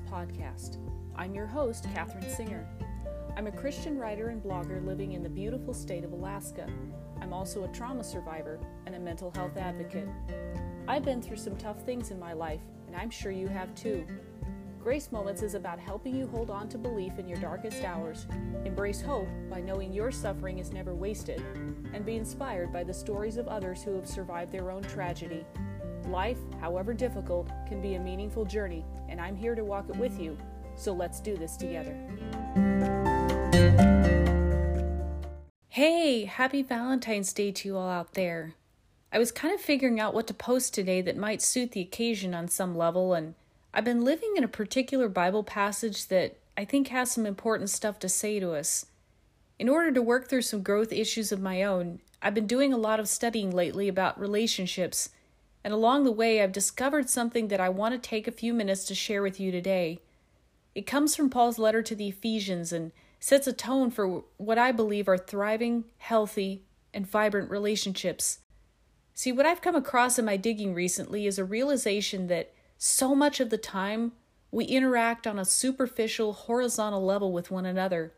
Podcast. 0.00 0.78
I'm 1.16 1.34
your 1.34 1.46
host, 1.46 1.86
Katherine 1.94 2.28
Singer. 2.28 2.68
I'm 3.36 3.46
a 3.46 3.52
Christian 3.52 3.98
writer 3.98 4.28
and 4.28 4.42
blogger 4.42 4.84
living 4.84 5.12
in 5.12 5.22
the 5.22 5.28
beautiful 5.28 5.74
state 5.74 6.04
of 6.04 6.12
Alaska. 6.12 6.66
I'm 7.20 7.32
also 7.32 7.64
a 7.64 7.68
trauma 7.68 8.04
survivor 8.04 8.58
and 8.86 8.94
a 8.94 9.00
mental 9.00 9.30
health 9.30 9.56
advocate. 9.56 10.08
I've 10.88 11.04
been 11.04 11.22
through 11.22 11.36
some 11.36 11.56
tough 11.56 11.82
things 11.84 12.10
in 12.10 12.18
my 12.18 12.32
life, 12.32 12.62
and 12.86 12.96
I'm 12.96 13.10
sure 13.10 13.32
you 13.32 13.48
have 13.48 13.74
too. 13.74 14.06
Grace 14.82 15.12
Moments 15.12 15.42
is 15.42 15.54
about 15.54 15.78
helping 15.78 16.16
you 16.16 16.26
hold 16.26 16.50
on 16.50 16.68
to 16.68 16.76
belief 16.76 17.18
in 17.18 17.28
your 17.28 17.38
darkest 17.38 17.84
hours, 17.84 18.26
embrace 18.64 19.00
hope 19.00 19.28
by 19.48 19.60
knowing 19.60 19.92
your 19.92 20.10
suffering 20.10 20.58
is 20.58 20.72
never 20.72 20.92
wasted, 20.92 21.40
and 21.94 22.04
be 22.04 22.16
inspired 22.16 22.72
by 22.72 22.82
the 22.82 22.92
stories 22.92 23.36
of 23.36 23.46
others 23.46 23.82
who 23.82 23.94
have 23.94 24.08
survived 24.08 24.50
their 24.50 24.72
own 24.72 24.82
tragedy. 24.82 25.44
Life, 26.06 26.38
however 26.60 26.92
difficult, 26.92 27.48
can 27.66 27.80
be 27.80 27.94
a 27.94 28.00
meaningful 28.00 28.44
journey, 28.44 28.84
and 29.08 29.20
I'm 29.20 29.36
here 29.36 29.54
to 29.54 29.64
walk 29.64 29.88
it 29.88 29.96
with 29.96 30.20
you. 30.20 30.36
So 30.76 30.92
let's 30.92 31.20
do 31.20 31.36
this 31.36 31.56
together. 31.56 31.96
Hey, 35.68 36.24
happy 36.24 36.62
Valentine's 36.62 37.32
Day 37.32 37.50
to 37.52 37.68
you 37.68 37.76
all 37.76 37.88
out 37.88 38.14
there. 38.14 38.54
I 39.12 39.18
was 39.18 39.32
kind 39.32 39.54
of 39.54 39.60
figuring 39.60 40.00
out 40.00 40.14
what 40.14 40.26
to 40.26 40.34
post 40.34 40.74
today 40.74 41.00
that 41.02 41.16
might 41.16 41.42
suit 41.42 41.72
the 41.72 41.80
occasion 41.80 42.34
on 42.34 42.48
some 42.48 42.76
level, 42.76 43.14
and 43.14 43.34
I've 43.74 43.84
been 43.84 44.04
living 44.04 44.34
in 44.36 44.44
a 44.44 44.48
particular 44.48 45.08
Bible 45.08 45.44
passage 45.44 46.08
that 46.08 46.36
I 46.56 46.64
think 46.64 46.88
has 46.88 47.10
some 47.10 47.24
important 47.24 47.70
stuff 47.70 47.98
to 48.00 48.08
say 48.08 48.38
to 48.38 48.52
us. 48.52 48.86
In 49.58 49.68
order 49.68 49.92
to 49.92 50.02
work 50.02 50.28
through 50.28 50.42
some 50.42 50.62
growth 50.62 50.92
issues 50.92 51.32
of 51.32 51.40
my 51.40 51.62
own, 51.62 52.00
I've 52.20 52.34
been 52.34 52.46
doing 52.46 52.72
a 52.72 52.78
lot 52.78 53.00
of 53.00 53.08
studying 53.08 53.50
lately 53.50 53.88
about 53.88 54.20
relationships, 54.20 55.10
and 55.64 55.72
along 55.72 56.04
the 56.04 56.12
way, 56.12 56.42
I've 56.42 56.52
discovered 56.52 57.08
something 57.08 57.48
that 57.48 57.60
I 57.60 57.68
want 57.68 57.94
to 57.94 58.08
take 58.08 58.26
a 58.26 58.32
few 58.32 58.52
minutes 58.52 58.84
to 58.86 58.94
share 58.94 59.22
with 59.22 59.38
you 59.38 59.50
today. 59.50 60.00
It 60.74 60.86
comes 60.86 61.14
from 61.14 61.30
Paul's 61.30 61.58
letter 61.58 61.82
to 61.82 61.94
the 61.94 62.08
Ephesians 62.08 62.72
and 62.72 62.92
sets 63.20 63.46
a 63.46 63.52
tone 63.52 63.90
for 63.90 64.24
what 64.36 64.58
I 64.58 64.72
believe 64.72 65.08
are 65.08 65.18
thriving, 65.18 65.84
healthy, 65.98 66.64
and 66.92 67.06
vibrant 67.06 67.50
relationships. 67.50 68.40
See, 69.14 69.30
what 69.30 69.46
I've 69.46 69.62
come 69.62 69.76
across 69.76 70.18
in 70.18 70.24
my 70.24 70.36
digging 70.36 70.74
recently 70.74 71.26
is 71.26 71.38
a 71.38 71.44
realization 71.44 72.26
that 72.28 72.52
so 72.78 73.14
much 73.14 73.38
of 73.38 73.50
the 73.50 73.58
time, 73.58 74.12
we 74.50 74.64
interact 74.64 75.26
on 75.26 75.38
a 75.38 75.44
superficial, 75.44 76.32
horizontal 76.32 77.04
level 77.04 77.32
with 77.32 77.50
one 77.50 77.64
another. 77.64 78.12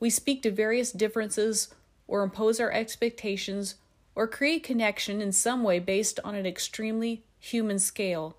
We 0.00 0.10
speak 0.10 0.42
to 0.42 0.50
various 0.50 0.90
differences, 0.90 1.72
or 2.08 2.24
impose 2.24 2.58
our 2.58 2.72
expectations, 2.72 3.76
or 4.14 4.26
create 4.26 4.62
connection 4.62 5.20
in 5.20 5.32
some 5.32 5.62
way 5.62 5.78
based 5.78 6.20
on 6.24 6.34
an 6.34 6.46
extremely 6.46 7.24
human 7.38 7.78
scale. 7.78 8.36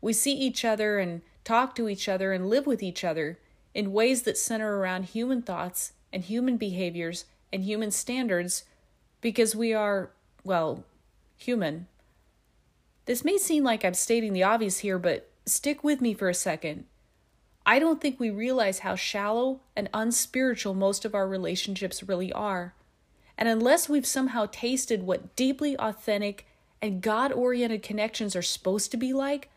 We 0.00 0.12
see 0.12 0.32
each 0.32 0.64
other 0.64 0.98
and 0.98 1.22
talk 1.44 1.74
to 1.76 1.88
each 1.88 2.08
other 2.08 2.32
and 2.32 2.48
live 2.48 2.66
with 2.66 2.82
each 2.82 3.04
other 3.04 3.38
in 3.74 3.92
ways 3.92 4.22
that 4.22 4.38
center 4.38 4.78
around 4.78 5.04
human 5.04 5.42
thoughts 5.42 5.92
and 6.12 6.24
human 6.24 6.56
behaviors 6.56 7.24
and 7.52 7.64
human 7.64 7.90
standards 7.90 8.64
because 9.20 9.56
we 9.56 9.72
are, 9.72 10.10
well, 10.44 10.84
human. 11.36 11.86
This 13.06 13.24
may 13.24 13.38
seem 13.38 13.64
like 13.64 13.84
I'm 13.84 13.94
stating 13.94 14.32
the 14.32 14.42
obvious 14.42 14.78
here, 14.78 14.98
but 14.98 15.30
stick 15.46 15.84
with 15.84 16.00
me 16.00 16.14
for 16.14 16.28
a 16.28 16.34
second. 16.34 16.86
I 17.66 17.78
don't 17.78 18.00
think 18.00 18.20
we 18.20 18.30
realize 18.30 18.80
how 18.80 18.94
shallow 18.94 19.60
and 19.74 19.88
unspiritual 19.94 20.74
most 20.74 21.04
of 21.04 21.14
our 21.14 21.26
relationships 21.26 22.02
really 22.02 22.32
are. 22.32 22.74
And 23.36 23.48
unless 23.48 23.88
we've 23.88 24.06
somehow 24.06 24.46
tasted 24.50 25.02
what 25.02 25.34
deeply 25.36 25.76
authentic 25.78 26.46
and 26.80 27.00
God 27.00 27.32
oriented 27.32 27.82
connections 27.82 28.36
are 28.36 28.42
supposed 28.42 28.90
to 28.90 28.96
be 28.96 29.12
like, 29.12 29.48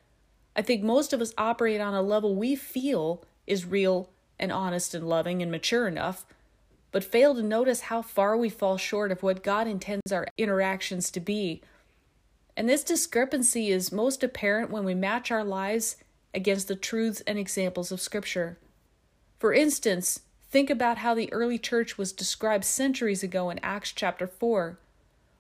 I 0.56 0.62
think 0.62 0.84
most 0.84 1.14
of 1.14 1.22
us 1.22 1.34
operate 1.38 1.82
on 1.82 1.94
a 1.94 2.02
level 2.02 2.36
we 2.36 2.56
feel 2.56 3.24
is 3.46 3.66
real 3.66 4.10
and 4.40 4.52
honest 4.52 4.96
and 4.96 5.08
loving 5.08 5.42
and 5.42 5.52
mature 5.52 5.88
enough, 5.88 6.26
but 6.92 7.04
fail 7.04 7.36
to 7.36 7.44
notice 7.44 7.82
how 7.82 8.02
far 8.02 8.36
we 8.36 8.50
fall 8.50 8.78
short 8.78 9.12
of 9.12 9.22
what 9.22 9.44
God 9.44 9.68
intends 9.68 10.12
our 10.12 10.28
interactions 10.38 11.12
to 11.12 11.20
be 11.20 11.62
and 12.58 12.68
this 12.68 12.84
discrepancy 12.84 13.70
is 13.70 13.92
most 13.92 14.24
apparent 14.24 14.72
when 14.72 14.84
we 14.84 14.96
match 14.96 15.30
our 15.30 15.44
lives 15.44 15.98
against 16.34 16.68
the 16.68 16.76
truths 16.76 17.22
and 17.28 17.38
examples 17.38 17.92
of 17.92 18.02
Scripture. 18.02 18.58
For 19.38 19.54
instance, 19.54 20.22
think 20.50 20.70
about 20.70 21.00
how 21.00 21.14
the 21.14 21.32
early 21.34 21.58
church 21.58 21.98
was 21.98 22.12
described 22.12 22.66
centuries 22.66 23.24
ago 23.24 23.50
in 23.50 23.60
Acts 23.64 23.92
chapter 23.92 24.28
4. 24.28 24.78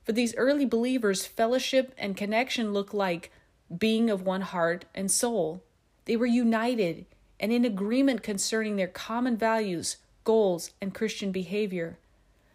For 0.04 0.12
these 0.12 0.36
early 0.36 0.66
believers, 0.66 1.26
fellowship 1.26 1.94
and 1.98 2.16
connection 2.16 2.74
looked 2.74 2.94
like 2.94 3.32
being 3.76 4.10
of 4.10 4.26
one 4.26 4.42
heart 4.42 4.86
and 4.96 5.12
soul. 5.12 5.62
They 6.06 6.16
were 6.16 6.26
united 6.26 7.06
and 7.40 7.52
in 7.52 7.66
agreement 7.66 8.24
concerning 8.24 8.76
their 8.76 8.88
common 8.88 9.38
values, 9.38 9.98
goals, 10.24 10.72
and 10.82 10.94
Christian 10.94 11.32
behavior. 11.32 11.98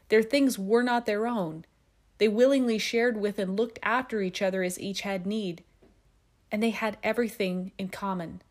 Their 0.08 0.22
things 0.22 0.58
were 0.58 0.82
not 0.82 1.06
their 1.06 1.26
own, 1.26 1.64
they 2.22 2.28
willingly 2.28 2.78
shared 2.78 3.16
with 3.16 3.40
and 3.40 3.56
looked 3.56 3.80
after 3.82 4.22
each 4.22 4.42
other 4.42 4.62
as 4.62 4.78
each 4.78 5.00
had 5.00 5.26
need. 5.26 5.64
And 6.52 6.62
they 6.62 6.70
had 6.70 6.96
everything 7.02 7.72
in 7.78 7.88
common. 7.88 8.42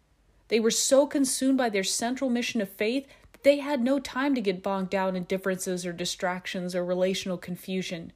They 0.50 0.60
were 0.60 0.72
so 0.72 1.08
consumed 1.08 1.58
by 1.58 1.70
their 1.70 1.86
central 1.86 2.30
mission 2.30 2.60
of 2.60 2.68
faith 2.68 3.08
they 3.44 3.58
had 3.58 3.82
no 3.82 4.00
time 4.00 4.36
to 4.36 4.42
get 4.42 4.64
bogged 4.64 4.90
down 4.90 5.16
in 5.16 5.24
differences 5.24 5.86
or 5.86 5.94
distractions 5.94 6.76
or 6.76 6.86
relational 6.86 7.38
confusion. 7.38 8.14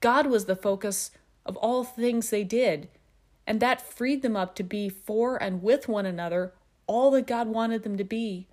God 0.00 0.26
was 0.26 0.46
the 0.46 0.56
focus 0.56 1.10
of 1.44 1.56
all 1.56 1.84
things 1.84 2.30
they 2.30 2.44
did, 2.44 2.88
and 3.46 3.60
that 3.60 3.80
freed 3.80 4.22
them 4.22 4.36
up 4.36 4.54
to 4.56 4.62
be 4.62 4.88
for 4.88 5.40
and 5.42 5.62
with 5.62 5.88
one 5.88 6.06
another 6.06 6.52
all 6.86 7.10
that 7.12 7.26
God 7.26 7.48
wanted 7.48 7.82
them 7.82 7.96
to 7.96 8.04
be. 8.04 8.46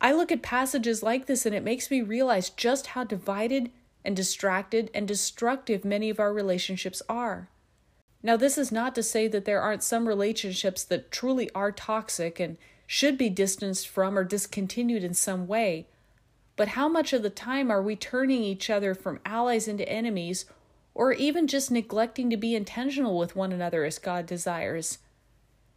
I 0.00 0.12
look 0.12 0.30
at 0.30 0.42
passages 0.42 1.02
like 1.02 1.26
this 1.26 1.44
and 1.44 1.54
it 1.54 1.64
makes 1.64 1.90
me 1.90 2.00
realize 2.02 2.50
just 2.50 2.88
how 2.88 3.04
divided 3.04 3.70
and 4.04 4.14
distracted 4.14 4.90
and 4.94 5.08
destructive 5.08 5.84
many 5.84 6.08
of 6.08 6.20
our 6.20 6.32
relationships 6.32 7.02
are. 7.08 7.48
Now, 8.22 8.36
this 8.36 8.58
is 8.58 8.72
not 8.72 8.94
to 8.94 9.02
say 9.02 9.28
that 9.28 9.44
there 9.44 9.60
aren't 9.60 9.82
some 9.82 10.08
relationships 10.08 10.84
that 10.84 11.10
truly 11.10 11.50
are 11.54 11.72
toxic 11.72 12.40
and 12.40 12.56
should 12.90 13.18
be 13.18 13.28
distanced 13.28 13.86
from 13.86 14.18
or 14.18 14.24
discontinued 14.24 15.04
in 15.04 15.12
some 15.12 15.46
way. 15.46 15.86
But 16.56 16.68
how 16.68 16.88
much 16.88 17.12
of 17.12 17.22
the 17.22 17.28
time 17.28 17.70
are 17.70 17.82
we 17.82 17.94
turning 17.94 18.42
each 18.42 18.70
other 18.70 18.94
from 18.94 19.20
allies 19.26 19.68
into 19.68 19.86
enemies, 19.86 20.46
or 20.94 21.12
even 21.12 21.46
just 21.46 21.70
neglecting 21.70 22.30
to 22.30 22.36
be 22.38 22.56
intentional 22.56 23.18
with 23.18 23.36
one 23.36 23.52
another 23.52 23.84
as 23.84 23.98
God 23.98 24.24
desires? 24.24 24.98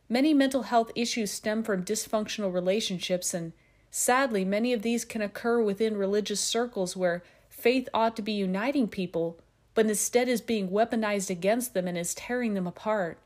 Many 0.07 0.33
mental 0.33 0.63
health 0.63 0.89
issues 0.95 1.31
stem 1.31 1.63
from 1.63 1.83
dysfunctional 1.83 2.51
relationships, 2.51 3.33
and 3.33 3.51
sadly, 3.89 4.45
many 4.45 4.72
of 4.72 4.81
these 4.81 5.03
can 5.03 5.22
occur 5.22 5.61
within 5.61 5.97
religious 5.97 6.39
circles 6.39 6.95
where 6.95 7.23
faith 7.49 7.89
ought 7.93 8.16
to 8.16 8.22
be 8.22 8.31
uniting 8.31 8.88
people, 8.88 9.38
but 9.73 9.85
instead 9.85 10.29
is 10.29 10.39
being 10.39 10.69
weaponized 10.69 11.29
against 11.29 11.73
them 11.73 11.89
and 11.89 11.97
is 11.97 12.16
tearing 12.16 12.53
them 12.53 12.67
apart. 12.67 13.19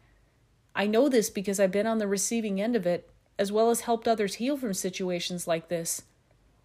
I 0.75 0.87
know 0.87 1.07
this 1.07 1.29
because 1.29 1.59
I've 1.59 1.71
been 1.71 1.87
on 1.87 1.99
the 1.99 2.07
receiving 2.07 2.59
end 2.59 2.75
of 2.75 2.87
it, 2.87 3.07
as 3.37 3.51
well 3.51 3.69
as 3.69 3.81
helped 3.81 4.07
others 4.07 4.35
heal 4.35 4.57
from 4.57 4.73
situations 4.73 5.47
like 5.47 5.67
this. 5.67 6.03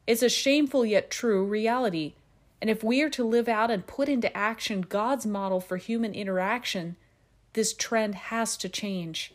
It's 0.06 0.22
a 0.22 0.28
shameful 0.28 0.84
yet 0.84 1.10
true 1.10 1.44
reality, 1.44 2.14
and 2.60 2.68
if 2.68 2.84
we 2.84 3.02
are 3.02 3.10
to 3.10 3.24
live 3.24 3.48
out 3.48 3.70
and 3.70 3.86
put 3.86 4.08
into 4.08 4.36
action 4.36 4.82
God's 4.82 5.26
model 5.26 5.60
for 5.60 5.76
human 5.76 6.14
interaction, 6.14 6.96
this 7.54 7.72
trend 7.72 8.14
has 8.14 8.56
to 8.58 8.68
change. 8.68 9.32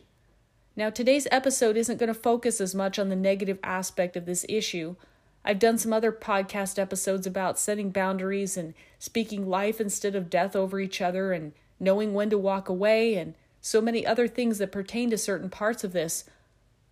Now, 0.76 0.90
today's 0.90 1.26
episode 1.30 1.76
isn't 1.76 1.98
going 1.98 2.08
to 2.08 2.14
focus 2.14 2.60
as 2.60 2.74
much 2.74 2.98
on 2.98 3.08
the 3.08 3.16
negative 3.16 3.58
aspect 3.62 4.16
of 4.16 4.26
this 4.26 4.44
issue. 4.48 4.96
I've 5.44 5.58
done 5.58 5.78
some 5.78 5.92
other 5.92 6.12
podcast 6.12 6.78
episodes 6.78 7.26
about 7.26 7.58
setting 7.58 7.90
boundaries 7.90 8.56
and 8.56 8.74
speaking 8.98 9.48
life 9.48 9.80
instead 9.80 10.14
of 10.14 10.28
death 10.28 10.54
over 10.54 10.78
each 10.78 11.00
other 11.00 11.32
and 11.32 11.52
knowing 11.80 12.14
when 12.14 12.30
to 12.30 12.38
walk 12.38 12.68
away 12.68 13.14
and 13.14 13.34
so 13.60 13.80
many 13.80 14.04
other 14.06 14.28
things 14.28 14.58
that 14.58 14.72
pertain 14.72 15.10
to 15.10 15.18
certain 15.18 15.48
parts 15.48 15.82
of 15.82 15.92
this. 15.92 16.24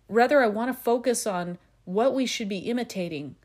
Rather, 0.07 0.41
I 0.41 0.47
want 0.47 0.75
to 0.75 0.83
focus 0.83 1.25
on 1.25 1.57
what 1.83 2.13
we 2.13 2.25
should 2.25 2.49
be 2.49 2.59
imitating, 2.59 3.35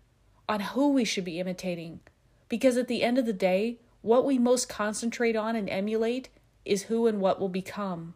on 0.49 0.61
who 0.61 0.93
we 0.93 1.05
should 1.05 1.25
be 1.25 1.41
imitating. 1.41 2.01
Because 2.49 2.77
at 2.77 2.89
the 2.89 3.03
end 3.03 3.19
of 3.19 3.27
the 3.27 3.33
day, 3.33 3.79
what 4.03 4.25
we 4.25 4.39
most 4.39 4.69
concentrate 4.69 5.37
on 5.37 5.57
and 5.57 5.69
emulate 5.69 6.29
is 6.65 6.85
who 6.85 7.07
and 7.07 7.21
what 7.21 7.41
will 7.41 7.49
become. 7.49 8.15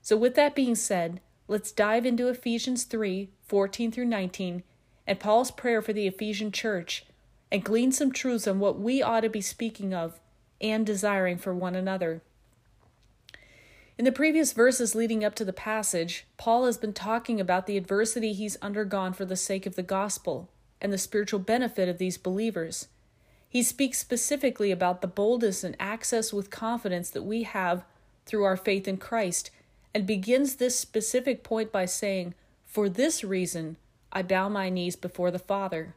So, 0.00 0.16
with 0.16 0.34
that 0.36 0.54
being 0.54 0.74
said, 0.74 1.20
let's 1.46 1.72
dive 1.72 2.06
into 2.06 2.28
Ephesians 2.28 2.84
3 2.84 3.30
14 3.46 3.92
through 3.92 4.04
19 4.06 4.62
and 5.06 5.18
Paul's 5.18 5.50
prayer 5.50 5.80
for 5.80 5.94
the 5.94 6.06
Ephesian 6.06 6.52
church 6.52 7.06
and 7.50 7.64
glean 7.64 7.90
some 7.92 8.12
truths 8.12 8.46
on 8.46 8.60
what 8.60 8.78
we 8.78 9.02
ought 9.02 9.20
to 9.20 9.30
be 9.30 9.40
speaking 9.40 9.94
of 9.94 10.20
and 10.60 10.84
desiring 10.84 11.38
for 11.38 11.54
one 11.54 11.74
another. 11.74 12.22
In 13.98 14.04
the 14.04 14.12
previous 14.12 14.52
verses 14.52 14.94
leading 14.94 15.24
up 15.24 15.34
to 15.34 15.44
the 15.44 15.52
passage, 15.52 16.24
Paul 16.36 16.66
has 16.66 16.78
been 16.78 16.92
talking 16.92 17.40
about 17.40 17.66
the 17.66 17.76
adversity 17.76 18.32
he's 18.32 18.54
undergone 18.62 19.12
for 19.12 19.24
the 19.24 19.34
sake 19.34 19.66
of 19.66 19.74
the 19.74 19.82
gospel 19.82 20.48
and 20.80 20.92
the 20.92 20.98
spiritual 20.98 21.40
benefit 21.40 21.88
of 21.88 21.98
these 21.98 22.16
believers. 22.16 22.86
He 23.48 23.60
speaks 23.60 23.98
specifically 23.98 24.70
about 24.70 25.00
the 25.00 25.08
boldness 25.08 25.64
and 25.64 25.74
access 25.80 26.32
with 26.32 26.48
confidence 26.48 27.10
that 27.10 27.24
we 27.24 27.42
have 27.42 27.84
through 28.24 28.44
our 28.44 28.56
faith 28.56 28.86
in 28.86 28.98
Christ 28.98 29.50
and 29.92 30.06
begins 30.06 30.56
this 30.56 30.78
specific 30.78 31.42
point 31.42 31.72
by 31.72 31.84
saying, 31.84 32.34
For 32.66 32.88
this 32.88 33.24
reason, 33.24 33.78
I 34.12 34.22
bow 34.22 34.48
my 34.48 34.68
knees 34.68 34.94
before 34.94 35.32
the 35.32 35.40
Father. 35.40 35.96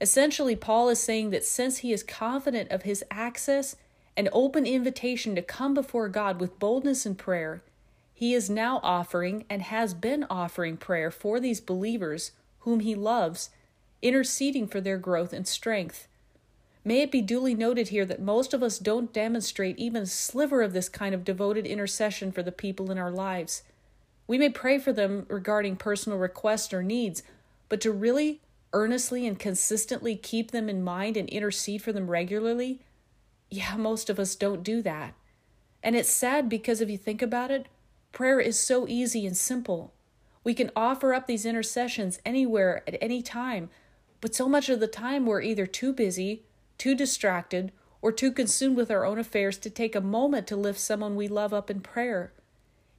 Essentially, 0.00 0.56
Paul 0.56 0.88
is 0.88 1.00
saying 1.00 1.30
that 1.30 1.44
since 1.44 1.78
he 1.78 1.92
is 1.92 2.02
confident 2.02 2.72
of 2.72 2.82
his 2.82 3.04
access 3.12 3.76
and 4.16 4.28
open 4.32 4.66
invitation 4.66 5.34
to 5.34 5.42
come 5.42 5.74
before 5.74 6.08
God 6.08 6.40
with 6.40 6.58
boldness 6.58 7.06
in 7.06 7.14
prayer, 7.14 7.62
he 8.12 8.34
is 8.34 8.50
now 8.50 8.78
offering 8.82 9.44
and 9.50 9.62
has 9.62 9.94
been 9.94 10.26
offering 10.28 10.76
prayer 10.76 11.10
for 11.10 11.40
these 11.40 11.60
believers 11.60 12.32
whom 12.60 12.80
he 12.80 12.94
loves, 12.94 13.50
interceding 14.00 14.66
for 14.66 14.80
their 14.80 14.98
growth 14.98 15.32
and 15.32 15.46
strength. 15.46 16.06
May 16.84 17.02
it 17.02 17.12
be 17.12 17.20
duly 17.20 17.54
noted 17.54 17.88
here 17.88 18.04
that 18.04 18.20
most 18.20 18.52
of 18.52 18.62
us 18.62 18.78
don't 18.78 19.12
demonstrate 19.12 19.78
even 19.78 20.02
a 20.02 20.06
sliver 20.06 20.62
of 20.62 20.72
this 20.72 20.88
kind 20.88 21.14
of 21.14 21.24
devoted 21.24 21.66
intercession 21.66 22.32
for 22.32 22.42
the 22.42 22.52
people 22.52 22.90
in 22.90 22.98
our 22.98 23.10
lives. 23.10 23.62
We 24.26 24.38
may 24.38 24.50
pray 24.50 24.78
for 24.78 24.92
them 24.92 25.26
regarding 25.28 25.76
personal 25.76 26.18
requests 26.18 26.72
or 26.72 26.82
needs, 26.82 27.22
but 27.68 27.80
to 27.82 27.92
really 27.92 28.40
earnestly 28.72 29.26
and 29.26 29.38
consistently 29.38 30.16
keep 30.16 30.50
them 30.50 30.68
in 30.68 30.82
mind 30.82 31.16
and 31.16 31.28
intercede 31.28 31.82
for 31.82 31.92
them 31.92 32.10
regularly, 32.10 32.80
yeah, 33.52 33.76
most 33.76 34.10
of 34.10 34.18
us 34.18 34.34
don't 34.34 34.62
do 34.62 34.82
that. 34.82 35.14
And 35.82 35.96
it's 35.96 36.10
sad 36.10 36.48
because 36.48 36.80
if 36.80 36.88
you 36.88 36.98
think 36.98 37.22
about 37.22 37.50
it, 37.50 37.66
prayer 38.12 38.40
is 38.40 38.58
so 38.58 38.86
easy 38.88 39.26
and 39.26 39.36
simple. 39.36 39.92
We 40.44 40.54
can 40.54 40.70
offer 40.74 41.14
up 41.14 41.26
these 41.26 41.46
intercessions 41.46 42.20
anywhere 42.24 42.82
at 42.86 42.96
any 43.00 43.22
time, 43.22 43.70
but 44.20 44.34
so 44.34 44.48
much 44.48 44.68
of 44.68 44.80
the 44.80 44.86
time 44.86 45.26
we're 45.26 45.42
either 45.42 45.66
too 45.66 45.92
busy 45.92 46.44
too 46.82 46.96
distracted, 46.96 47.70
or 48.00 48.10
too 48.10 48.32
consumed 48.32 48.76
with 48.76 48.90
our 48.90 49.06
own 49.06 49.16
affairs 49.16 49.56
to 49.56 49.70
take 49.70 49.94
a 49.94 50.00
moment 50.00 50.48
to 50.48 50.56
lift 50.56 50.80
someone 50.80 51.14
we 51.14 51.28
love 51.28 51.54
up 51.54 51.70
in 51.70 51.80
prayer. 51.80 52.32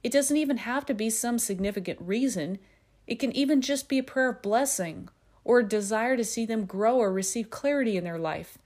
It 0.02 0.10
doesn't 0.10 0.38
even 0.38 0.56
have 0.56 0.86
to 0.86 0.94
be 0.94 1.10
some 1.10 1.38
significant 1.38 1.98
reason, 2.00 2.58
it 3.06 3.16
can 3.16 3.30
even 3.36 3.60
just 3.60 3.86
be 3.86 3.98
a 3.98 4.02
prayer 4.02 4.30
of 4.30 4.40
blessing 4.40 5.10
or 5.44 5.58
a 5.58 5.68
desire 5.68 6.16
to 6.16 6.24
see 6.24 6.46
them 6.46 6.64
grow 6.64 6.96
or 6.96 7.12
receive 7.12 7.50
clarity 7.50 7.98
in 7.98 8.04
their 8.04 8.18
life. 8.18 8.56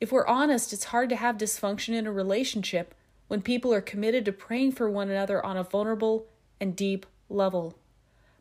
If 0.00 0.12
we're 0.12 0.26
honest, 0.26 0.72
it's 0.72 0.84
hard 0.84 1.08
to 1.10 1.16
have 1.16 1.38
dysfunction 1.38 1.94
in 1.94 2.06
a 2.06 2.12
relationship 2.12 2.94
when 3.28 3.42
people 3.42 3.72
are 3.72 3.80
committed 3.80 4.24
to 4.26 4.32
praying 4.32 4.72
for 4.72 4.90
one 4.90 5.10
another 5.10 5.44
on 5.44 5.56
a 5.56 5.62
vulnerable 5.62 6.26
and 6.60 6.76
deep 6.76 7.06
level. 7.28 7.78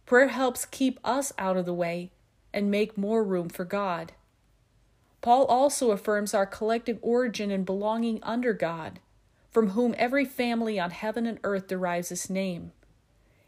Prayer 0.06 0.28
helps 0.28 0.66
keep 0.66 1.00
us 1.04 1.34
out 1.38 1.58
of 1.58 1.66
the 1.66 1.74
way 1.74 2.12
and 2.54 2.70
make 2.70 2.98
more 2.98 3.24
room 3.24 3.50
for 3.50 3.66
God. 3.66 4.14
Paul 5.22 5.46
also 5.46 5.92
affirms 5.92 6.34
our 6.34 6.46
collective 6.46 7.00
origin 7.02 7.50
and 7.50 7.66
belonging 7.66 8.20
under 8.22 8.54
God, 8.54 9.00
from 9.50 9.70
whom 9.70 9.96
every 9.98 10.26
family 10.26 10.80
on 10.80 10.92
heaven 10.92 11.26
and 11.26 11.40
earth 11.44 11.68
derives 11.68 12.12
its 12.12 12.30
name. 12.30 12.74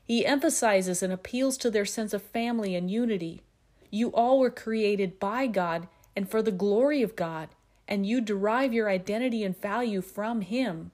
He 0.03 0.25
emphasizes 0.25 1.03
and 1.03 1.13
appeals 1.13 1.57
to 1.57 1.69
their 1.69 1.85
sense 1.85 2.13
of 2.13 2.23
family 2.23 2.73
and 2.75 2.89
unity. 2.89 3.43
You 3.91 4.09
all 4.13 4.39
were 4.39 4.49
created 4.49 5.19
by 5.19 5.47
God 5.47 5.87
and 6.15 6.27
for 6.27 6.41
the 6.41 6.51
glory 6.51 7.03
of 7.03 7.15
God, 7.15 7.49
and 7.87 8.05
you 8.05 8.19
derive 8.19 8.73
your 8.73 8.89
identity 8.89 9.43
and 9.43 9.59
value 9.59 10.01
from 10.01 10.41
Him. 10.41 10.91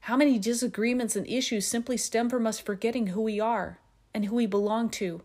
How 0.00 0.16
many 0.16 0.38
disagreements 0.38 1.16
and 1.16 1.26
issues 1.26 1.66
simply 1.66 1.96
stem 1.96 2.30
from 2.30 2.46
us 2.46 2.60
forgetting 2.60 3.08
who 3.08 3.22
we 3.22 3.40
are 3.40 3.80
and 4.14 4.26
who 4.26 4.36
we 4.36 4.46
belong 4.46 4.88
to? 4.90 5.22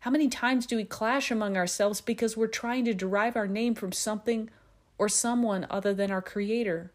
How 0.00 0.10
many 0.10 0.28
times 0.28 0.66
do 0.66 0.76
we 0.76 0.84
clash 0.84 1.30
among 1.30 1.56
ourselves 1.56 2.00
because 2.00 2.36
we're 2.36 2.48
trying 2.48 2.84
to 2.84 2.94
derive 2.94 3.36
our 3.36 3.46
name 3.46 3.74
from 3.74 3.92
something 3.92 4.50
or 4.98 5.08
someone 5.08 5.66
other 5.70 5.94
than 5.94 6.10
our 6.10 6.20
Creator? 6.20 6.92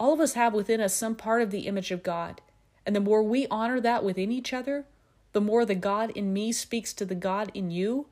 All 0.00 0.14
of 0.14 0.20
us 0.20 0.32
have 0.32 0.54
within 0.54 0.80
us 0.80 0.94
some 0.94 1.14
part 1.14 1.42
of 1.42 1.50
the 1.50 1.66
image 1.66 1.90
of 1.90 2.02
God, 2.02 2.40
and 2.86 2.96
the 2.96 3.00
more 3.00 3.22
we 3.22 3.46
honor 3.48 3.80
that 3.80 4.02
within 4.02 4.32
each 4.32 4.52
other, 4.52 4.86
the 5.32 5.40
more 5.40 5.64
the 5.64 5.74
God 5.74 6.10
in 6.10 6.32
me 6.32 6.52
speaks 6.52 6.92
to 6.94 7.04
the 7.04 7.14
God 7.14 7.50
in 7.54 7.70
you, 7.70 8.06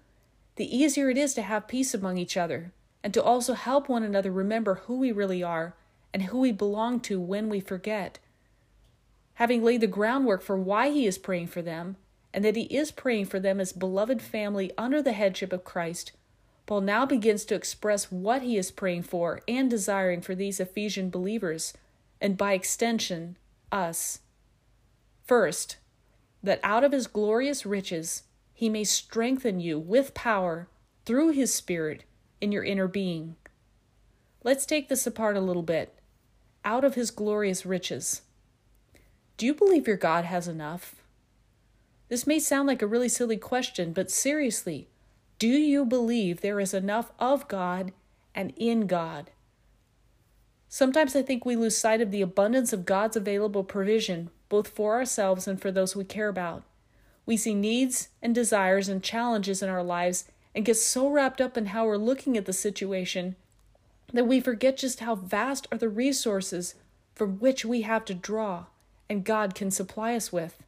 the 0.56 0.76
easier 0.76 1.08
it 1.08 1.16
is 1.16 1.32
to 1.34 1.43
have 1.43 1.69
peace 1.69 1.94
among 1.94 2.19
each 2.19 2.37
other 2.37 2.73
and 3.02 3.14
to 3.14 3.23
also 3.23 3.55
help 3.55 3.88
one 3.88 4.02
another 4.02 4.31
remember 4.31 4.76
who 4.87 4.99
we 4.99 5.12
really 5.12 5.43
are 5.43 5.75
and 6.12 6.25
who 6.25 6.41
we 6.41 6.52
belong 6.52 7.00
to 7.00 7.20
when 7.20 7.49
we 7.49 7.61
forget. 7.61 8.19
Having 9.35 9.64
laid 9.64 9.81
the 9.81 9.87
groundwork 9.87 10.43
for 10.43 10.56
why 10.56 10.91
he 10.91 11.06
is 11.06 11.19
praying 11.19 11.47
for 11.47 11.62
them, 11.62 11.97
and 12.32 12.44
that 12.44 12.56
he 12.56 12.64
is 12.64 12.91
praying 12.91 13.26
for 13.26 13.41
them 13.41 13.58
as 13.58 13.73
beloved 13.73 14.20
family 14.20 14.70
under 14.76 15.02
the 15.02 15.12
headship 15.12 15.52
of 15.52 15.64
Christ, 15.64 16.12
Paul 16.67 16.82
now 16.82 17.06
begins 17.06 17.44
to 17.47 17.55
express 17.55 18.12
what 18.12 18.43
he 18.43 18.56
is 18.56 18.70
praying 18.70 19.02
for 19.05 19.41
and 19.49 19.69
desiring 19.69 20.20
for 20.20 20.35
these 20.35 20.61
Ephesian 20.61 21.11
believers, 21.11 21.73
and 22.20 22.37
by 22.37 22.52
extension, 22.52 23.37
us. 23.73 24.20
First, 25.25 25.79
that 26.43 26.61
out 26.62 26.85
of 26.85 26.93
his 26.93 27.06
glorious 27.06 27.64
riches 27.67 28.25
he 28.52 28.69
may 28.69 28.85
strengthen 28.85 29.58
you 29.58 29.79
with 29.79 30.14
power 30.14 30.69
through 31.05 31.31
his 31.31 31.52
Spirit 31.52 32.05
in 32.40 32.52
your 32.52 32.64
inner 32.64 32.88
being. 32.88 33.37
Let's 34.42 34.66
take 34.66 34.88
this 34.88 35.06
apart 35.06 35.37
a 35.37 35.40
little 35.40 35.62
bit. 35.62 35.94
Out 36.64 36.84
of 36.84 36.94
his 36.94 37.10
glorious 37.10 37.66
riches. 37.66 38.22
Do 39.37 39.46
you 39.46 39.54
believe 39.54 39.87
your 39.87 39.96
God 39.96 40.25
has 40.25 40.48
enough? 40.48 40.96
This 42.08 42.26
may 42.26 42.38
sound 42.38 42.66
like 42.66 42.82
a 42.82 42.87
really 42.87 43.08
silly 43.08 43.37
question, 43.37 43.92
but 43.92 44.10
seriously, 44.10 44.88
do 45.38 45.46
you 45.46 45.84
believe 45.84 46.40
there 46.40 46.60
is 46.60 46.75
enough 46.75 47.12
of 47.19 47.48
God 47.48 47.92
and 48.34 48.52
in 48.56 48.87
God? 48.87 49.31
Sometimes 50.69 51.16
I 51.16 51.22
think 51.22 51.44
we 51.44 51.56
lose 51.56 51.76
sight 51.76 52.00
of 52.00 52.10
the 52.10 52.22
abundance 52.22 52.72
of 52.72 52.84
God's 52.84 53.16
available 53.16 53.64
provision, 53.64 54.31
both 54.48 54.69
for 54.69 54.94
ourselves 54.94 55.48
and 55.48 55.60
for 55.60 55.72
those 55.72 55.96
we 55.96 56.04
care 56.04 56.28
about. 56.28 56.64
We 57.26 57.37
see 57.37 57.54
needs 57.54 58.08
and 58.20 58.34
desires 58.34 58.88
and 58.88 59.02
challenges 59.02 59.62
in 59.62 59.69
our 59.69 59.82
lives 59.82 60.25
and 60.55 60.64
get 60.64 60.76
so 60.76 61.08
wrapped 61.08 61.41
up 61.41 61.56
in 61.56 61.67
how 61.67 61.87
we're 61.87 61.97
looking 61.97 62.37
at 62.37 62.47
the 62.47 62.52
situation 62.52 63.37
that 64.12 64.26
we 64.26 64.41
forget 64.41 64.76
just 64.76 65.00
how 65.00 65.14
vast 65.14 65.69
are 65.70 65.79
the 65.79 65.88
resources 65.88 66.75
from 67.14 67.38
which 67.38 67.64
we 67.64 67.82
have 67.82 68.05
to 68.05 68.14
draw 68.14 68.67
and 69.08 69.25
God 69.25 69.55
can 69.55 69.70
supply 69.70 70.14
us 70.14 70.32
with 70.32 70.62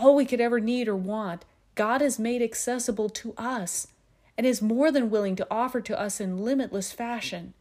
all 0.00 0.16
we 0.16 0.24
could 0.24 0.40
ever 0.40 0.60
need 0.60 0.88
or 0.88 0.96
want, 0.96 1.44
God 1.74 2.00
has 2.00 2.18
made 2.18 2.42
accessible 2.42 3.10
to 3.10 3.34
us 3.36 3.88
and 4.36 4.46
is 4.46 4.62
more 4.62 4.90
than 4.90 5.10
willing 5.10 5.36
to 5.36 5.46
offer 5.50 5.80
to 5.82 6.00
us 6.00 6.20
in 6.20 6.44
limitless 6.44 6.92
fashion. 6.92 7.52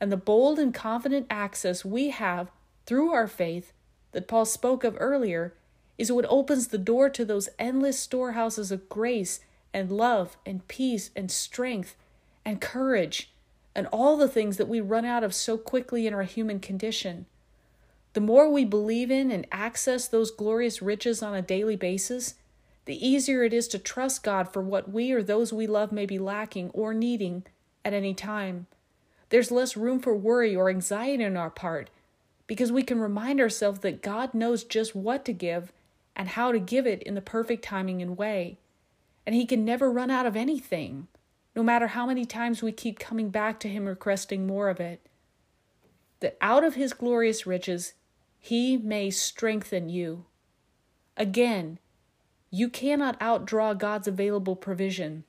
And 0.00 0.10
the 0.10 0.16
bold 0.16 0.58
and 0.58 0.74
confident 0.74 1.26
access 1.30 1.84
we 1.84 2.10
have 2.10 2.50
through 2.84 3.10
our 3.12 3.28
faith 3.28 3.72
that 4.12 4.26
Paul 4.26 4.44
spoke 4.44 4.82
of 4.82 4.96
earlier 4.98 5.54
is 5.96 6.12
what 6.12 6.26
opens 6.28 6.68
the 6.68 6.78
door 6.78 7.08
to 7.08 7.24
those 7.24 7.48
endless 7.58 7.98
storehouses 7.98 8.72
of 8.72 8.88
grace 8.88 9.40
and 9.76 9.92
love 9.92 10.38
and 10.46 10.66
peace 10.68 11.10
and 11.14 11.30
strength 11.30 11.96
and 12.46 12.62
courage 12.62 13.30
and 13.74 13.86
all 13.92 14.16
the 14.16 14.26
things 14.26 14.56
that 14.56 14.68
we 14.68 14.80
run 14.80 15.04
out 15.04 15.22
of 15.22 15.34
so 15.34 15.58
quickly 15.58 16.06
in 16.06 16.14
our 16.14 16.22
human 16.22 16.58
condition. 16.58 17.26
The 18.14 18.22
more 18.22 18.50
we 18.50 18.64
believe 18.64 19.10
in 19.10 19.30
and 19.30 19.46
access 19.52 20.08
those 20.08 20.30
glorious 20.30 20.80
riches 20.80 21.22
on 21.22 21.34
a 21.34 21.42
daily 21.42 21.76
basis, 21.76 22.36
the 22.86 23.06
easier 23.06 23.44
it 23.44 23.52
is 23.52 23.68
to 23.68 23.78
trust 23.78 24.22
God 24.22 24.50
for 24.50 24.62
what 24.62 24.90
we 24.90 25.12
or 25.12 25.22
those 25.22 25.52
we 25.52 25.66
love 25.66 25.92
may 25.92 26.06
be 26.06 26.18
lacking 26.18 26.70
or 26.70 26.94
needing 26.94 27.44
at 27.84 27.92
any 27.92 28.14
time. 28.14 28.68
There's 29.28 29.50
less 29.50 29.76
room 29.76 30.00
for 30.00 30.16
worry 30.16 30.56
or 30.56 30.70
anxiety 30.70 31.22
on 31.22 31.36
our 31.36 31.50
part 31.50 31.90
because 32.46 32.72
we 32.72 32.82
can 32.82 32.98
remind 32.98 33.42
ourselves 33.42 33.80
that 33.80 34.00
God 34.00 34.32
knows 34.32 34.64
just 34.64 34.96
what 34.96 35.26
to 35.26 35.34
give 35.34 35.70
and 36.16 36.30
how 36.30 36.50
to 36.50 36.58
give 36.58 36.86
it 36.86 37.02
in 37.02 37.14
the 37.14 37.20
perfect 37.20 37.62
timing 37.62 38.00
and 38.00 38.16
way. 38.16 38.56
And 39.26 39.34
He 39.34 39.44
can 39.44 39.64
never 39.64 39.90
run 39.90 40.10
out 40.10 40.24
of 40.24 40.36
anything, 40.36 41.08
no 41.54 41.62
matter 41.62 41.88
how 41.88 42.06
many 42.06 42.24
times 42.24 42.62
we 42.62 42.72
keep 42.72 42.98
coming 42.98 43.30
back 43.30 43.60
to 43.60 43.68
Him 43.68 43.86
requesting 43.86 44.46
more 44.46 44.68
of 44.68 44.80
it. 44.80 45.04
That 46.20 46.38
out 46.40 46.64
of 46.64 46.76
His 46.76 46.92
glorious 46.92 47.46
riches, 47.46 47.94
he 48.46 48.76
may 48.76 49.10
strengthen 49.10 49.88
you. 49.88 50.24
Again, 51.16 51.80
you 52.48 52.68
cannot 52.68 53.18
outdraw 53.18 53.76
God's 53.76 54.06
available 54.06 54.54
provision. 54.54 55.24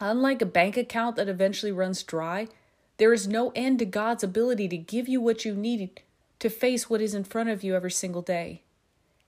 Unlike 0.00 0.40
a 0.40 0.46
bank 0.46 0.78
account 0.78 1.16
that 1.16 1.28
eventually 1.28 1.72
runs 1.72 2.02
dry, 2.02 2.48
there 2.96 3.12
is 3.12 3.28
no 3.28 3.52
end 3.54 3.80
to 3.80 3.84
God's 3.84 4.24
ability 4.24 4.66
to 4.68 4.78
give 4.78 5.08
you 5.08 5.20
what 5.20 5.44
you 5.44 5.54
need 5.54 6.00
to 6.38 6.48
face 6.48 6.88
what 6.88 7.02
is 7.02 7.12
in 7.12 7.24
front 7.24 7.50
of 7.50 7.62
you 7.62 7.74
every 7.74 7.90
single 7.90 8.22
day. 8.22 8.62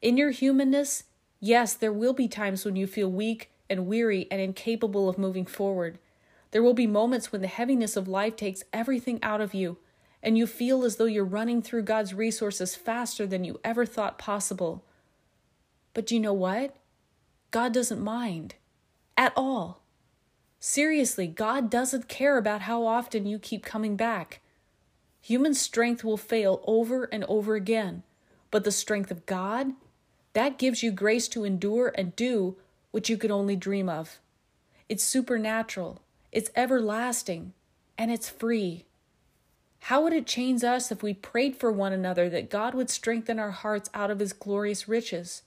In 0.01 0.17
your 0.17 0.31
humanness, 0.31 1.05
yes, 1.41 1.75
there 1.75 1.93
will 1.93 2.15
be 2.15 2.27
times 2.27 2.65
when 2.65 2.77
you 2.77 2.87
feel 2.87 3.11
weak 3.11 3.51
and 3.71 3.87
weary 3.87 4.27
and 4.31 4.41
incapable 4.41 5.09
of 5.09 5.17
moving 5.17 5.47
forward. 5.47 5.99
There 6.51 6.63
will 6.63 6.75
be 6.75 6.87
moments 6.87 7.31
when 7.31 7.41
the 7.41 7.49
heaviness 7.49 7.97
of 7.97 8.09
life 8.09 8.37
takes 8.37 8.65
everything 8.73 9.21
out 9.23 9.41
of 9.41 9.55
you 9.55 9.79
and 10.23 10.37
you 10.37 10.47
feel 10.47 10.85
as 10.85 10.97
though 10.97 11.07
you're 11.07 11.25
running 11.25 11.63
through 11.63 11.83
God's 11.83 12.13
resources 12.13 12.75
faster 12.75 13.27
than 13.27 13.45
you 13.45 13.59
ever 13.65 13.87
thought 13.87 14.19
possible. 14.19 14.85
But 15.95 16.07
do 16.07 16.15
you 16.15 16.21
know 16.21 16.35
what? 16.35 16.77
God 17.51 17.73
doesn't 17.73 18.03
mind 18.03 18.57
at 19.17 19.33
all. 19.37 19.83
Seriously, 20.59 21.27
God 21.27 21.71
doesn't 21.71 22.09
care 22.09 22.37
about 22.37 22.63
how 22.63 22.85
often 22.85 23.25
you 23.25 23.39
keep 23.39 23.65
coming 23.65 23.97
back. 23.97 24.41
Human 25.23 25.55
strength 25.55 26.05
will 26.05 26.19
fail 26.19 26.63
over 26.67 27.05
and 27.05 27.25
over 27.25 27.55
again, 27.55 28.03
but 28.51 28.65
the 28.65 28.73
strength 28.73 29.11
of 29.11 29.27
God, 29.27 29.73
that 30.35 30.59
gives 30.59 30.83
you 30.83 30.93
grace 30.93 31.29
to 31.29 31.45
endure 31.45 31.93
and 31.95 32.15
do 32.15 32.57
which 32.91 33.09
you 33.09 33.17
could 33.17 33.31
only 33.31 33.57
dream 33.57 33.89
of. 33.89 34.19
It's 34.89 35.05
supernatural, 35.05 36.03
it's 36.33 36.51
everlasting, 36.57 37.53
and 37.97 38.11
it's 38.11 38.29
free. 38.29 38.87
How 39.85 40.03
would 40.03 40.13
it 40.13 40.27
change 40.27 40.63
us 40.63 40.93
if 40.93 41.03
we 41.03 41.15
prayed 41.15 41.57
for 41.57 41.73
one 41.73 41.93
another 41.93 42.29
that 42.29 42.51
God 42.51 42.75
would 42.75 42.91
strengthen 42.91 43.39
our 43.39 43.51
hearts 43.51 43.89
out 43.95 44.11
of 44.11 44.19
His 44.19 44.33
glorious 44.33 44.89
riches? 44.89 45.43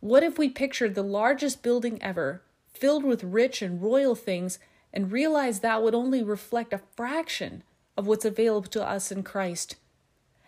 What 0.00 0.22
if 0.22 0.38
we 0.38 0.48
pictured 0.48 0.94
the 0.94 1.02
largest 1.02 1.62
building 1.62 2.00
ever, 2.02 2.42
filled 2.72 3.04
with 3.04 3.24
rich 3.24 3.60
and 3.62 3.82
royal 3.82 4.14
things, 4.14 4.58
and 4.92 5.12
realized 5.12 5.60
that 5.62 5.82
would 5.82 5.94
only 5.94 6.22
reflect 6.22 6.72
a 6.72 6.80
fraction 6.96 7.62
of 7.96 8.06
what's 8.06 8.24
available 8.24 8.70
to 8.70 8.88
us 8.88 9.12
in 9.12 9.22
Christ? 9.22 9.76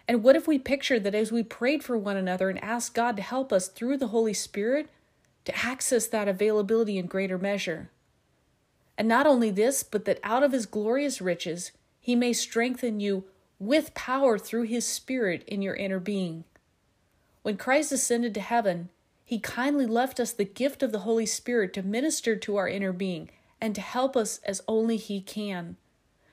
And 0.09 0.23
what 0.23 0.37
if 0.37 0.49
we 0.49 0.59
pictured 0.59 1.05
that 1.05 1.15
as 1.15 1.31
we 1.31 1.43
prayed 1.43 1.85
for 1.85 1.99
one 1.99 2.17
another 2.17 2.49
and 2.49 2.63
asked 2.65 2.95
God 2.95 3.17
to 3.17 3.23
help 3.23 3.53
us 3.53 3.69
through 3.69 3.99
the 3.99 4.09
Holy 4.09 4.35
Spirit 4.35 4.89
to 5.51 5.67
access 5.67 6.07
that 6.07 6.29
availability 6.29 6.97
in 6.99 7.07
greater 7.07 7.39
measure? 7.39 7.91
And 8.97 9.09
not 9.09 9.27
only 9.27 9.51
this, 9.51 9.83
but 9.83 10.05
that 10.05 10.21
out 10.23 10.43
of 10.43 10.53
His 10.53 10.67
glorious 10.67 11.21
riches, 11.21 11.73
He 12.01 12.15
may 12.15 12.33
strengthen 12.33 13.01
you 13.01 13.25
with 13.59 13.95
power 13.95 14.39
through 14.39 14.65
His 14.65 14.87
Spirit 14.87 15.43
in 15.47 15.63
your 15.63 15.75
inner 15.75 16.01
being. 16.01 16.45
When 17.43 17.57
Christ 17.57 17.91
ascended 17.91 18.35
to 18.35 18.41
heaven, 18.41 18.91
he 19.31 19.39
kindly 19.39 19.87
left 19.87 20.19
us 20.19 20.33
the 20.33 20.45
gift 20.45 20.83
of 20.83 20.91
the 20.91 21.07
Holy 21.07 21.25
Spirit 21.25 21.73
to 21.75 21.85
minister 21.85 22.35
to 22.35 22.57
our 22.57 22.67
inner 22.67 22.93
being 22.93 23.31
and 23.61 23.77
to 23.77 23.81
help 23.81 24.17
us 24.17 24.41
as 24.45 24.61
only 24.67 24.97
He 24.97 25.21
can, 25.21 25.77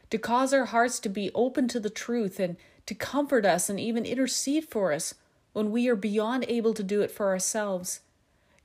to 0.10 0.18
cause 0.18 0.52
our 0.52 0.66
hearts 0.66 1.00
to 1.02 1.10
be 1.10 1.30
open 1.36 1.68
to 1.68 1.80
the 1.80 1.92
truth 1.92 2.40
and 2.40 2.58
to 2.88 2.96
comfort 2.96 3.46
us 3.46 3.70
and 3.70 3.80
even 3.80 4.04
intercede 4.04 4.66
for 4.66 4.92
us 4.92 5.14
when 5.54 5.70
we 5.70 5.88
are 5.88 5.96
beyond 5.96 6.46
able 6.48 6.74
to 6.74 6.82
do 6.82 7.02
it 7.02 7.12
for 7.12 7.28
ourselves. 7.28 8.00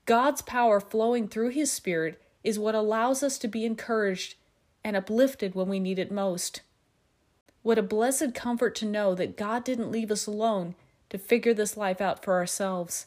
God's 0.04 0.42
power 0.42 0.80
flowing 0.80 1.28
through 1.28 1.50
His 1.50 1.70
Spirit 1.70 2.20
is 2.42 2.58
what 2.58 2.74
allows 2.74 3.22
us 3.22 3.38
to 3.38 3.48
be 3.48 3.64
encouraged 3.64 4.34
and 4.82 4.96
uplifted 4.96 5.54
when 5.54 5.68
we 5.68 5.78
need 5.78 5.98
it 5.98 6.10
most. 6.10 6.62
What 7.62 7.78
a 7.78 7.82
blessed 7.82 8.34
comfort 8.34 8.74
to 8.76 8.84
know 8.84 9.14
that 9.14 9.36
God 9.36 9.62
didn't 9.62 9.92
leave 9.92 10.10
us 10.10 10.26
alone 10.26 10.74
to 11.10 11.18
figure 11.18 11.54
this 11.54 11.76
life 11.76 12.00
out 12.00 12.24
for 12.24 12.34
ourselves. 12.34 13.06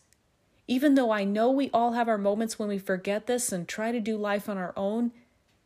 Even 0.68 0.96
though 0.96 1.12
I 1.12 1.26
know 1.26 1.52
we 1.52 1.70
all 1.74 1.94
have 1.94 2.08
our 2.08 2.18
moments 2.18 2.58
when 2.58 2.70
we 2.70 2.80
forget 2.80 3.28
this 3.28 3.52
and 3.52 3.68
try 3.68 3.92
to 3.92 4.00
do 4.00 4.18
life 4.18 4.48
on 4.48 4.58
our 4.58 4.74
own, 4.78 5.12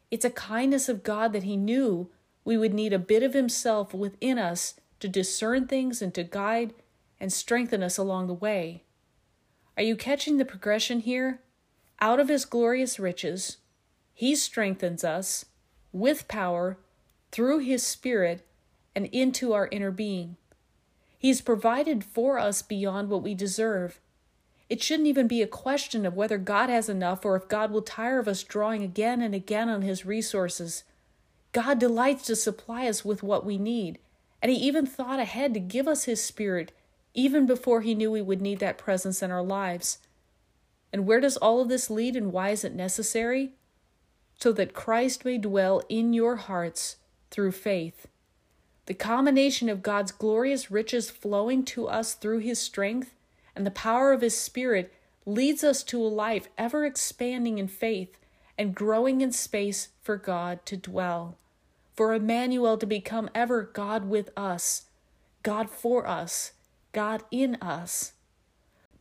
it's 0.09 0.25
a 0.25 0.31
kindness 0.31 0.89
of 0.89 1.03
God 1.03 1.31
that 1.33 1.43
He 1.43 1.55
knew 1.55 2.09
we 2.43 2.57
would 2.57 2.73
need 2.73 2.91
a 2.91 2.99
bit 2.99 3.21
of 3.21 3.35
Himself 3.35 3.93
within 3.93 4.39
us 4.39 4.73
to 4.99 5.07
discern 5.07 5.67
things 5.67 6.01
and 6.01 6.13
to 6.15 6.23
guide 6.23 6.73
and 7.19 7.31
strengthen 7.31 7.83
us 7.83 7.97
along 7.97 8.27
the 8.27 8.33
way. 8.33 8.83
Are 9.79 9.83
you 9.83 9.95
catching 9.95 10.35
the 10.35 10.43
progression 10.43 10.99
here? 10.99 11.39
Out 12.01 12.19
of 12.19 12.27
His 12.27 12.43
glorious 12.43 12.99
riches, 12.99 13.57
He 14.13 14.35
strengthens 14.35 15.05
us 15.05 15.45
with 15.93 16.27
power 16.27 16.77
through 17.31 17.59
His 17.59 17.81
Spirit 17.81 18.45
and 18.93 19.05
into 19.05 19.53
our 19.53 19.69
inner 19.71 19.91
being. 19.91 20.35
He's 21.17 21.39
provided 21.39 22.03
for 22.03 22.37
us 22.37 22.61
beyond 22.61 23.09
what 23.09 23.23
we 23.23 23.33
deserve 23.33 24.01
it 24.69 24.83
shouldn't 24.83 25.07
even 25.07 25.27
be 25.29 25.41
a 25.41 25.47
question 25.47 26.05
of 26.05 26.15
whether 26.15 26.37
God 26.37 26.69
has 26.69 26.89
enough 26.89 27.25
or 27.25 27.35
if 27.37 27.47
God 27.47 27.71
will 27.71 27.81
tire 27.81 28.19
of 28.19 28.27
us 28.27 28.43
drawing 28.43 28.83
again 28.83 29.21
and 29.21 29.33
again 29.33 29.69
on 29.69 29.81
His 29.81 30.05
resources. 30.05 30.83
God 31.53 31.79
delights 31.79 32.25
to 32.27 32.35
supply 32.35 32.85
us 32.85 33.03
with 33.03 33.23
what 33.23 33.45
we 33.45 33.57
need, 33.57 33.97
and 34.43 34.51
He 34.51 34.57
even 34.59 34.85
thought 34.85 35.19
ahead 35.19 35.55
to 35.55 35.59
give 35.59 35.87
us 35.87 36.03
His 36.03 36.21
Spirit 36.21 36.71
even 37.13 37.45
before 37.45 37.81
He 37.81 37.95
knew 37.95 38.11
we 38.11 38.21
would 38.21 38.41
need 38.41 38.59
that 38.59 38.77
presence 38.77 39.21
in 39.21 39.31
our 39.31 39.43
lives. 39.43 39.99
And 40.91 41.05
where 41.05 41.19
does 41.19 41.37
all 41.37 41.61
of 41.61 41.69
this 41.69 41.89
lead 41.89 42.15
and 42.15 42.31
why 42.31 42.49
is 42.49 42.63
it 42.63 42.73
necessary? 42.73 43.53
So 44.39 44.51
that 44.53 44.73
Christ 44.73 45.25
may 45.25 45.37
dwell 45.37 45.81
in 45.89 46.13
your 46.13 46.37
hearts 46.37 46.97
through 47.29 47.51
faith. 47.51 48.07
The 48.85 48.93
combination 48.93 49.69
of 49.69 49.83
God's 49.83 50.11
glorious 50.11 50.71
riches 50.71 51.09
flowing 51.09 51.63
to 51.65 51.87
us 51.87 52.13
through 52.13 52.39
His 52.39 52.59
strength 52.59 53.13
and 53.55 53.65
the 53.65 53.71
power 53.71 54.13
of 54.13 54.21
His 54.21 54.39
Spirit 54.39 54.93
leads 55.25 55.63
us 55.63 55.83
to 55.83 56.01
a 56.01 56.07
life 56.07 56.47
ever 56.57 56.85
expanding 56.85 57.57
in 57.57 57.67
faith 57.67 58.17
and 58.57 58.75
growing 58.75 59.21
in 59.21 59.31
space 59.31 59.89
for 60.01 60.17
God 60.17 60.65
to 60.65 60.75
dwell, 60.75 61.37
for 61.93 62.13
Emmanuel 62.13 62.77
to 62.77 62.85
become 62.85 63.29
ever 63.35 63.63
God 63.63 64.09
with 64.09 64.29
us, 64.35 64.85
God 65.43 65.69
for 65.69 66.07
us, 66.07 66.53
God 66.91 67.23
in 67.31 67.55
us. 67.55 68.13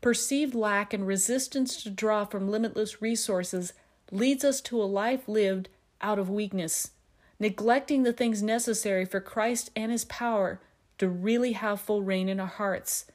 Perceived 0.01 0.55
lack 0.55 0.93
and 0.93 1.07
resistance 1.07 1.83
to 1.83 1.91
draw 1.91 2.25
from 2.25 2.51
limitless 2.51 3.03
resources 3.03 3.73
leads 4.11 4.45
us 4.45 4.61
to 4.63 4.81
a 4.81 4.85
life 4.85 5.29
lived 5.29 5.69
out 6.01 6.19
of 6.19 6.31
weakness, 6.31 6.93
neglecting 7.41 8.05
the 8.05 8.13
things 8.13 8.43
necessary 8.43 9.05
for 9.05 9.21
Christ 9.21 9.71
and 9.75 9.91
His 9.91 10.05
power 10.05 10.61
to 10.99 11.09
really 11.09 11.53
have 11.53 11.81
full 11.81 12.03
reign 12.03 12.29
in 12.29 12.41
our 12.41 12.47
hearts. 12.47 13.07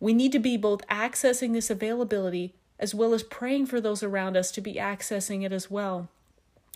We 0.00 0.12
need 0.12 0.32
to 0.32 0.38
be 0.38 0.56
both 0.56 0.86
accessing 0.88 1.52
this 1.52 1.70
availability 1.70 2.54
as 2.78 2.94
well 2.94 3.12
as 3.12 3.22
praying 3.22 3.66
for 3.66 3.80
those 3.80 4.02
around 4.02 4.36
us 4.36 4.50
to 4.52 4.60
be 4.60 4.74
accessing 4.74 5.44
it 5.44 5.52
as 5.52 5.70
well. 5.70 6.08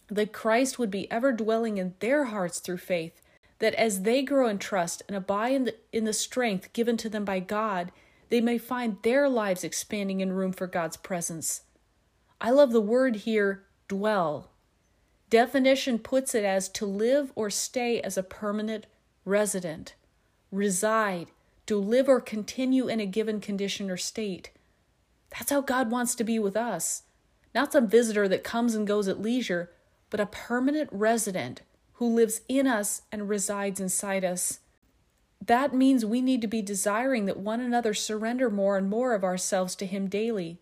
That 0.08 0.34
Christ 0.34 0.78
would 0.78 0.90
be 0.90 1.10
ever 1.10 1.32
dwelling 1.32 1.78
in 1.78 1.94
their 2.00 2.24
hearts 2.24 2.58
through 2.58 2.76
faith, 2.76 3.20
that 3.64 3.74
as 3.76 4.02
they 4.02 4.20
grow 4.20 4.46
in 4.46 4.58
trust 4.58 5.02
and 5.08 5.16
abide 5.16 5.54
in 5.54 5.64
the, 5.64 5.74
in 5.90 6.04
the 6.04 6.12
strength 6.12 6.70
given 6.74 6.98
to 6.98 7.08
them 7.08 7.24
by 7.24 7.40
God, 7.40 7.90
they 8.28 8.42
may 8.42 8.58
find 8.58 8.98
their 9.00 9.26
lives 9.26 9.64
expanding 9.64 10.20
in 10.20 10.34
room 10.34 10.52
for 10.52 10.66
God's 10.66 10.98
presence. 10.98 11.62
I 12.42 12.50
love 12.50 12.72
the 12.72 12.80
word 12.82 13.16
here, 13.16 13.64
dwell. 13.88 14.50
Definition 15.30 15.98
puts 15.98 16.34
it 16.34 16.44
as 16.44 16.68
to 16.68 16.84
live 16.84 17.32
or 17.34 17.48
stay 17.48 18.02
as 18.02 18.18
a 18.18 18.22
permanent 18.22 18.84
resident, 19.24 19.94
reside, 20.52 21.28
to 21.64 21.78
live 21.78 22.06
or 22.06 22.20
continue 22.20 22.86
in 22.86 23.00
a 23.00 23.06
given 23.06 23.40
condition 23.40 23.90
or 23.90 23.96
state. 23.96 24.50
That's 25.30 25.50
how 25.50 25.62
God 25.62 25.90
wants 25.90 26.14
to 26.16 26.24
be 26.24 26.38
with 26.38 26.54
us. 26.54 27.04
Not 27.54 27.72
some 27.72 27.88
visitor 27.88 28.28
that 28.28 28.44
comes 28.44 28.74
and 28.74 28.86
goes 28.86 29.08
at 29.08 29.22
leisure, 29.22 29.70
but 30.10 30.20
a 30.20 30.26
permanent 30.26 30.90
resident 30.92 31.62
who 31.94 32.06
lives 32.06 32.40
in 32.48 32.66
us 32.66 33.02
and 33.12 33.28
resides 33.28 33.80
inside 33.80 34.24
us. 34.24 34.60
That 35.44 35.74
means 35.74 36.04
we 36.04 36.20
need 36.20 36.40
to 36.40 36.46
be 36.46 36.62
desiring 36.62 37.26
that 37.26 37.38
one 37.38 37.60
another 37.60 37.94
surrender 37.94 38.50
more 38.50 38.76
and 38.76 38.88
more 38.88 39.14
of 39.14 39.24
ourselves 39.24 39.76
to 39.76 39.86
Him 39.86 40.08
daily. 40.08 40.58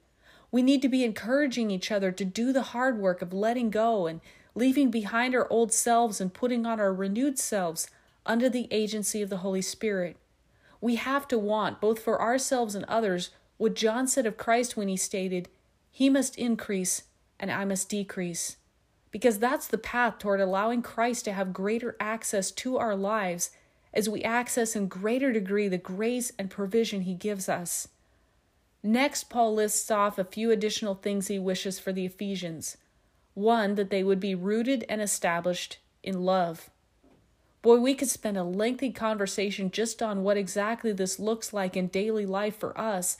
We 0.50 0.62
need 0.62 0.82
to 0.82 0.88
be 0.88 1.04
encouraging 1.04 1.70
each 1.70 1.90
other 1.90 2.12
to 2.12 2.24
do 2.24 2.52
the 2.52 2.62
hard 2.62 2.98
work 2.98 3.22
of 3.22 3.32
letting 3.32 3.70
go 3.70 4.06
and 4.06 4.20
leaving 4.54 4.90
behind 4.90 5.34
our 5.34 5.50
old 5.50 5.72
selves 5.72 6.20
and 6.20 6.34
putting 6.34 6.66
on 6.66 6.78
our 6.78 6.92
renewed 6.92 7.38
selves 7.38 7.88
under 8.26 8.48
the 8.48 8.68
agency 8.70 9.22
of 9.22 9.30
the 9.30 9.38
Holy 9.38 9.62
Spirit. 9.62 10.16
We 10.80 10.96
have 10.96 11.26
to 11.28 11.38
want, 11.38 11.80
both 11.80 12.00
for 12.00 12.20
ourselves 12.20 12.74
and 12.74 12.84
others, 12.86 13.30
what 13.56 13.74
John 13.74 14.06
said 14.06 14.26
of 14.26 14.36
Christ 14.36 14.76
when 14.76 14.88
he 14.88 14.96
stated, 14.96 15.48
He 15.90 16.10
must 16.10 16.36
increase 16.36 17.04
and 17.38 17.50
I 17.50 17.64
must 17.64 17.88
decrease. 17.88 18.56
Because 19.12 19.38
that's 19.38 19.68
the 19.68 19.78
path 19.78 20.18
toward 20.18 20.40
allowing 20.40 20.82
Christ 20.82 21.24
to 21.26 21.32
have 21.32 21.52
greater 21.52 21.96
access 22.00 22.50
to 22.50 22.78
our 22.78 22.96
lives 22.96 23.52
as 23.94 24.08
we 24.08 24.24
access 24.24 24.74
in 24.74 24.88
greater 24.88 25.32
degree 25.32 25.68
the 25.68 25.78
grace 25.78 26.32
and 26.38 26.50
provision 26.50 27.02
he 27.02 27.14
gives 27.14 27.48
us. 27.48 27.88
Next, 28.82 29.30
Paul 29.30 29.54
lists 29.54 29.90
off 29.90 30.18
a 30.18 30.24
few 30.24 30.50
additional 30.50 30.96
things 30.96 31.28
he 31.28 31.38
wishes 31.38 31.78
for 31.78 31.92
the 31.92 32.06
Ephesians. 32.06 32.76
One, 33.34 33.76
that 33.76 33.90
they 33.90 34.02
would 34.02 34.18
be 34.18 34.34
rooted 34.34 34.84
and 34.88 35.00
established 35.00 35.78
in 36.02 36.24
love. 36.24 36.68
Boy, 37.62 37.76
we 37.76 37.94
could 37.94 38.08
spend 38.08 38.36
a 38.36 38.42
lengthy 38.42 38.90
conversation 38.90 39.70
just 39.70 40.02
on 40.02 40.24
what 40.24 40.36
exactly 40.36 40.92
this 40.92 41.20
looks 41.20 41.52
like 41.52 41.76
in 41.76 41.86
daily 41.86 42.26
life 42.26 42.56
for 42.56 42.76
us, 42.78 43.18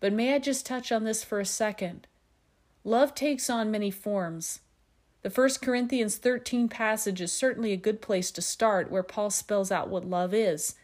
but 0.00 0.12
may 0.12 0.34
I 0.34 0.40
just 0.40 0.66
touch 0.66 0.90
on 0.90 1.04
this 1.04 1.22
for 1.22 1.38
a 1.38 1.46
second? 1.46 2.08
Love 2.82 3.14
takes 3.14 3.48
on 3.48 3.70
many 3.70 3.92
forms. 3.92 4.60
The 5.24 5.30
1 5.30 5.48
Corinthians 5.62 6.18
13 6.18 6.68
passage 6.68 7.22
is 7.22 7.32
certainly 7.32 7.72
a 7.72 7.78
good 7.78 8.02
place 8.02 8.30
to 8.30 8.42
start, 8.42 8.90
where 8.90 9.02
Paul 9.02 9.30
spells 9.30 9.72
out 9.72 9.88
what 9.88 10.04
love 10.04 10.34
is 10.34 10.74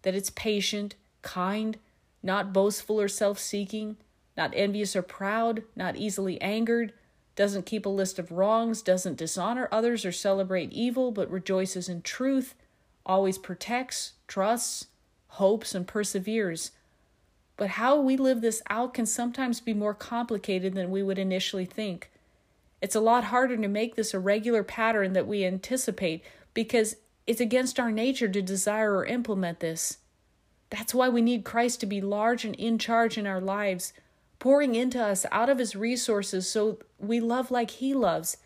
that 0.00 0.14
it's 0.14 0.30
patient, 0.30 0.94
kind, 1.20 1.76
not 2.22 2.54
boastful 2.54 2.98
or 2.98 3.06
self 3.06 3.38
seeking, 3.38 3.98
not 4.34 4.50
envious 4.56 4.96
or 4.96 5.02
proud, 5.02 5.62
not 5.76 5.96
easily 5.96 6.40
angered, 6.40 6.94
doesn't 7.36 7.66
keep 7.66 7.84
a 7.84 7.90
list 7.90 8.18
of 8.18 8.32
wrongs, 8.32 8.80
doesn't 8.80 9.18
dishonor 9.18 9.68
others 9.70 10.06
or 10.06 10.12
celebrate 10.12 10.72
evil, 10.72 11.12
but 11.12 11.30
rejoices 11.30 11.90
in 11.90 12.00
truth, 12.00 12.54
always 13.04 13.36
protects, 13.36 14.14
trusts, 14.26 14.86
hopes, 15.28 15.74
and 15.74 15.86
perseveres. 15.86 16.70
But 17.58 17.68
how 17.68 18.00
we 18.00 18.16
live 18.16 18.40
this 18.40 18.62
out 18.70 18.94
can 18.94 19.04
sometimes 19.04 19.60
be 19.60 19.74
more 19.74 19.92
complicated 19.92 20.72
than 20.72 20.90
we 20.90 21.02
would 21.02 21.18
initially 21.18 21.66
think. 21.66 22.08
It's 22.82 22.96
a 22.96 23.00
lot 23.00 23.24
harder 23.24 23.56
to 23.56 23.68
make 23.68 23.94
this 23.94 24.12
a 24.12 24.18
regular 24.18 24.64
pattern 24.64 25.12
that 25.12 25.28
we 25.28 25.44
anticipate 25.44 26.24
because 26.52 26.96
it's 27.28 27.40
against 27.40 27.78
our 27.78 27.92
nature 27.92 28.28
to 28.28 28.42
desire 28.42 28.96
or 28.96 29.06
implement 29.06 29.60
this. 29.60 29.98
That's 30.68 30.92
why 30.92 31.08
we 31.08 31.22
need 31.22 31.44
Christ 31.44 31.78
to 31.80 31.86
be 31.86 32.00
large 32.00 32.44
and 32.44 32.56
in 32.56 32.78
charge 32.78 33.16
in 33.16 33.26
our 33.26 33.40
lives 33.40 33.92
pouring 34.40 34.74
into 34.74 35.00
us 35.00 35.24
out 35.30 35.48
of 35.48 35.58
his 35.58 35.76
resources 35.76 36.48
so 36.48 36.80
we 36.98 37.20
love 37.20 37.52
like 37.52 37.70
he 37.70 37.94
loves 37.94 38.38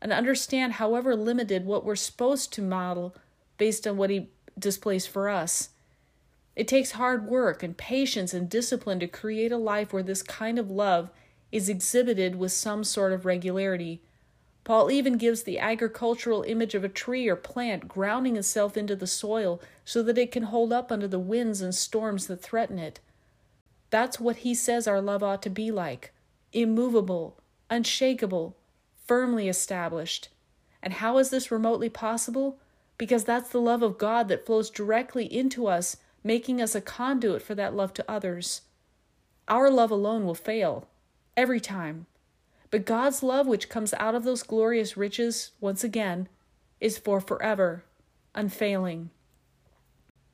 and 0.00 0.10
understand, 0.10 0.74
however 0.74 1.14
limited, 1.14 1.66
what 1.66 1.84
we're 1.84 1.94
supposed 1.94 2.54
to 2.54 2.62
model 2.62 3.14
based 3.58 3.86
on 3.86 3.98
what 3.98 4.08
he 4.08 4.30
displays 4.58 5.06
for 5.06 5.28
us. 5.28 5.68
It 6.56 6.66
takes 6.68 6.92
hard 6.92 7.26
work 7.26 7.62
and 7.62 7.76
patience 7.76 8.32
and 8.32 8.48
discipline 8.48 9.00
to 9.00 9.06
create 9.06 9.52
a 9.52 9.58
life 9.58 9.92
where 9.92 10.02
this 10.02 10.22
kind 10.22 10.58
of 10.58 10.70
love 10.70 11.10
is 11.54 11.68
exhibited 11.68 12.34
with 12.34 12.50
some 12.50 12.82
sort 12.82 13.12
of 13.12 13.24
regularity. 13.24 14.02
Paul 14.64 14.90
even 14.90 15.16
gives 15.16 15.44
the 15.44 15.60
agricultural 15.60 16.42
image 16.42 16.74
of 16.74 16.82
a 16.82 16.88
tree 16.88 17.28
or 17.28 17.36
plant 17.36 17.86
grounding 17.86 18.36
itself 18.36 18.76
into 18.76 18.96
the 18.96 19.06
soil 19.06 19.62
so 19.84 20.02
that 20.02 20.18
it 20.18 20.32
can 20.32 20.42
hold 20.42 20.72
up 20.72 20.90
under 20.90 21.06
the 21.06 21.20
winds 21.20 21.60
and 21.60 21.72
storms 21.72 22.26
that 22.26 22.42
threaten 22.42 22.80
it. 22.80 22.98
That's 23.90 24.18
what 24.18 24.38
he 24.38 24.52
says 24.52 24.88
our 24.88 25.00
love 25.00 25.22
ought 25.22 25.42
to 25.42 25.48
be 25.50 25.70
like 25.70 26.12
immovable, 26.52 27.38
unshakable, 27.70 28.56
firmly 29.06 29.48
established. 29.48 30.30
And 30.82 30.94
how 30.94 31.18
is 31.18 31.30
this 31.30 31.52
remotely 31.52 31.88
possible? 31.88 32.58
Because 32.98 33.22
that's 33.22 33.50
the 33.50 33.60
love 33.60 33.84
of 33.84 33.96
God 33.96 34.26
that 34.26 34.44
flows 34.44 34.70
directly 34.70 35.32
into 35.32 35.68
us, 35.68 35.98
making 36.24 36.60
us 36.60 36.74
a 36.74 36.80
conduit 36.80 37.42
for 37.42 37.54
that 37.54 37.76
love 37.76 37.94
to 37.94 38.10
others. 38.10 38.62
Our 39.46 39.70
love 39.70 39.92
alone 39.92 40.24
will 40.24 40.34
fail, 40.34 40.88
every 41.36 41.60
time. 41.60 42.06
But 42.70 42.86
God's 42.86 43.22
love, 43.22 43.46
which 43.46 43.68
comes 43.68 43.94
out 43.94 44.14
of 44.14 44.24
those 44.24 44.42
glorious 44.42 44.96
riches, 44.96 45.52
once 45.60 45.84
again, 45.84 46.28
is 46.80 46.98
for 46.98 47.20
forever, 47.20 47.84
unfailing. 48.34 49.10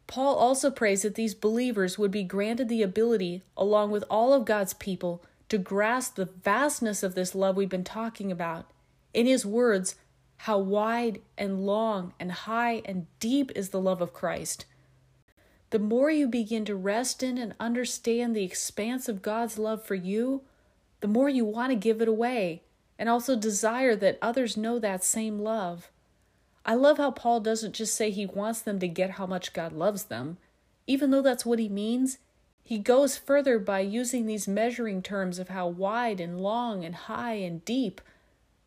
Paul 0.07 0.35
also 0.35 0.71
prays 0.71 1.03
that 1.03 1.15
these 1.15 1.35
believers 1.35 1.99
would 1.99 2.11
be 2.11 2.25
granted 2.25 2.69
the 2.69 2.83
ability, 2.83 3.43
along 3.57 3.91
with 3.91 4.05
all 4.11 4.33
of 4.33 4.45
God's 4.45 4.75
people, 4.75 5.23
to 5.49 5.59
grasp 5.59 6.17
the 6.17 6.31
vastness 6.43 7.03
of 7.03 7.15
this 7.15 7.35
love 7.35 7.57
we've 7.57 7.69
been 7.69 7.85
talking 7.85 8.33
about. 8.33 8.71
In 9.13 9.27
his 9.27 9.45
words, 9.47 9.97
how 10.39 10.59
wide 10.59 11.21
and 11.37 11.67
long 11.67 12.15
and 12.19 12.33
high 12.33 12.83
and 12.87 13.07
deep 13.21 13.53
is 13.55 13.69
the 13.69 13.81
love 13.81 14.01
of 14.01 14.13
Christ. 14.13 14.65
The 15.71 15.79
more 15.79 16.11
you 16.11 16.27
begin 16.27 16.65
to 16.65 16.75
rest 16.75 17.23
in 17.23 17.37
and 17.37 17.55
understand 17.61 18.35
the 18.35 18.45
expanse 18.45 19.09
of 19.09 19.23
God's 19.23 19.59
love 19.59 19.85
for 19.85 19.95
you, 19.95 20.43
the 21.01 21.09
more 21.09 21.29
you 21.29 21.45
want 21.45 21.71
to 21.71 21.77
give 21.77 22.01
it 22.01 22.09
away 22.09 22.63
and 22.99 23.09
also 23.09 23.35
desire 23.35 23.97
that 23.97 24.19
others 24.21 24.57
know 24.57 24.79
that 24.79 25.03
same 25.03 25.39
love. 25.39 25.91
I 26.65 26.75
love 26.75 26.99
how 26.99 27.11
Paul 27.11 27.41
doesn't 27.41 27.75
just 27.75 27.95
say 27.95 28.11
he 28.11 28.27
wants 28.27 28.61
them 28.61 28.79
to 28.81 28.89
get 28.89 29.13
how 29.13 29.27
much 29.27 29.53
God 29.53 29.73
loves 29.73 30.05
them. 30.05 30.37
Even 30.87 31.11
though 31.11 31.23
that's 31.23 31.47
what 31.47 31.59
he 31.59 31.69
means, 31.69 32.19
he 32.63 32.79
goes 32.79 33.17
further 33.17 33.59
by 33.59 33.81
using 33.81 34.27
these 34.27 34.47
measuring 34.47 35.03
terms 35.03 35.39
of 35.39 35.49
how 35.49 35.67
wide 35.67 36.21
and 36.21 36.41
long 36.41 36.85
and 36.85 36.95
high 36.95 37.35
and 37.35 37.65
deep, 37.65 38.01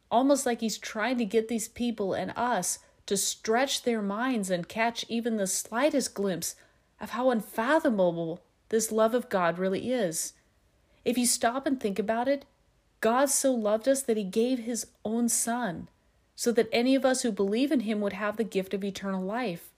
almost 0.09 0.45
like 0.45 0.61
he's 0.61 0.77
trying 0.77 1.17
to 1.19 1.25
get 1.25 1.47
these 1.47 1.67
people 1.67 2.13
and 2.13 2.33
us 2.35 2.79
to 3.05 3.15
stretch 3.15 3.83
their 3.83 4.01
minds 4.01 4.49
and 4.49 4.67
catch 4.67 5.05
even 5.07 5.37
the 5.37 5.47
slightest 5.47 6.13
glimpse 6.13 6.55
of 6.99 7.11
how 7.11 7.29
unfathomable 7.29 8.41
this 8.69 8.91
love 8.91 9.13
of 9.13 9.29
God 9.29 9.59
really 9.59 9.91
is. 9.91 10.33
If 11.05 11.17
you 11.17 11.25
stop 11.25 11.65
and 11.65 11.79
think 11.79 11.99
about 11.99 12.27
it, 12.27 12.45
God 13.01 13.29
so 13.29 13.51
loved 13.53 13.87
us 13.87 14.01
that 14.03 14.17
he 14.17 14.23
gave 14.23 14.59
his 14.59 14.87
own 15.03 15.27
Son 15.27 15.89
so 16.35 16.51
that 16.51 16.69
any 16.71 16.95
of 16.95 17.05
us 17.05 17.21
who 17.21 17.31
believe 17.31 17.71
in 17.71 17.81
him 17.81 18.01
would 18.01 18.13
have 18.13 18.37
the 18.37 18.43
gift 18.43 18.73
of 18.73 18.83
eternal 18.83 19.23
life. 19.23 19.69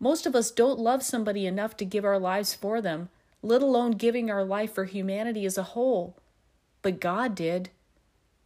Most 0.00 0.26
of 0.26 0.34
us 0.34 0.50
don't 0.50 0.78
love 0.78 1.02
somebody 1.02 1.46
enough 1.46 1.76
to 1.78 1.84
give 1.84 2.04
our 2.04 2.18
lives 2.18 2.54
for 2.54 2.80
them, 2.80 3.08
let 3.42 3.62
alone 3.62 3.92
giving 3.92 4.30
our 4.30 4.44
life 4.44 4.72
for 4.72 4.84
humanity 4.84 5.44
as 5.44 5.58
a 5.58 5.62
whole. 5.62 6.16
But 6.82 7.00
God 7.00 7.34
did. 7.34 7.70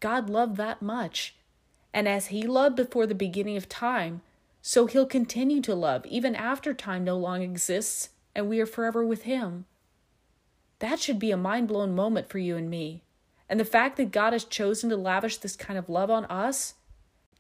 God 0.01 0.29
loved 0.29 0.57
that 0.57 0.83
much. 0.83 1.35
And 1.93 2.09
as 2.09 2.27
he 2.27 2.43
loved 2.43 2.77
before 2.77 3.07
the 3.07 3.15
beginning 3.15 3.57
of 3.57 3.69
time, 3.69 4.23
so 4.61 4.87
he'll 4.87 5.07
continue 5.07 5.61
to 5.63 5.75
love 5.75 6.05
even 6.07 6.35
after 6.35 6.75
time 6.75 7.05
no 7.05 7.17
longer 7.17 7.45
exists 7.45 8.11
and 8.35 8.49
we 8.49 8.61
are 8.61 8.67
forever 8.67 9.05
with 9.05 9.23
him. 9.23 9.65
That 10.81 11.01
should 11.01 11.19
be 11.19 11.31
a 11.31 11.37
mind 11.37 11.69
blown 11.69 11.95
moment 11.95 12.29
for 12.29 12.39
you 12.39 12.57
and 12.57 12.71
me. 12.71 13.03
And 13.49 13.59
the 13.59 13.65
fact 13.65 13.97
that 13.97 14.13
God 14.13 14.33
has 14.33 14.45
chosen 14.45 14.91
to 14.91 14.97
lavish 14.97 15.39
this 15.39 15.57
kind 15.57 15.79
of 15.79 15.89
love 15.89 16.11
on 16.11 16.25
us, 16.27 16.75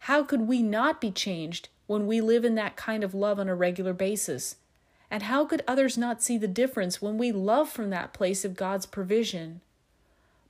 how 0.01 0.23
could 0.23 0.43
we 0.43 0.63
not 0.63 1.01
be 1.01 1.11
changed 1.11 1.69
when 1.87 2.07
we 2.07 2.21
live 2.21 2.45
in 2.45 2.55
that 2.55 2.77
kind 2.77 3.05
of 3.05 3.15
love 3.15 3.39
on 3.39 3.49
a 3.49 3.55
regular 3.55 3.93
basis? 3.93 4.57
And 5.11 5.25
how 5.25 5.45
could 5.45 5.63
others 5.67 5.97
not 5.97 6.23
see 6.23 6.37
the 6.37 6.49
difference 6.49 7.01
when 7.01 7.19
we 7.19 7.33
love 7.33 7.69
from 7.69 7.91
that 7.91 8.13
place 8.13 8.45
of 8.45 8.57
God's 8.57 8.87
provision? 8.87 9.61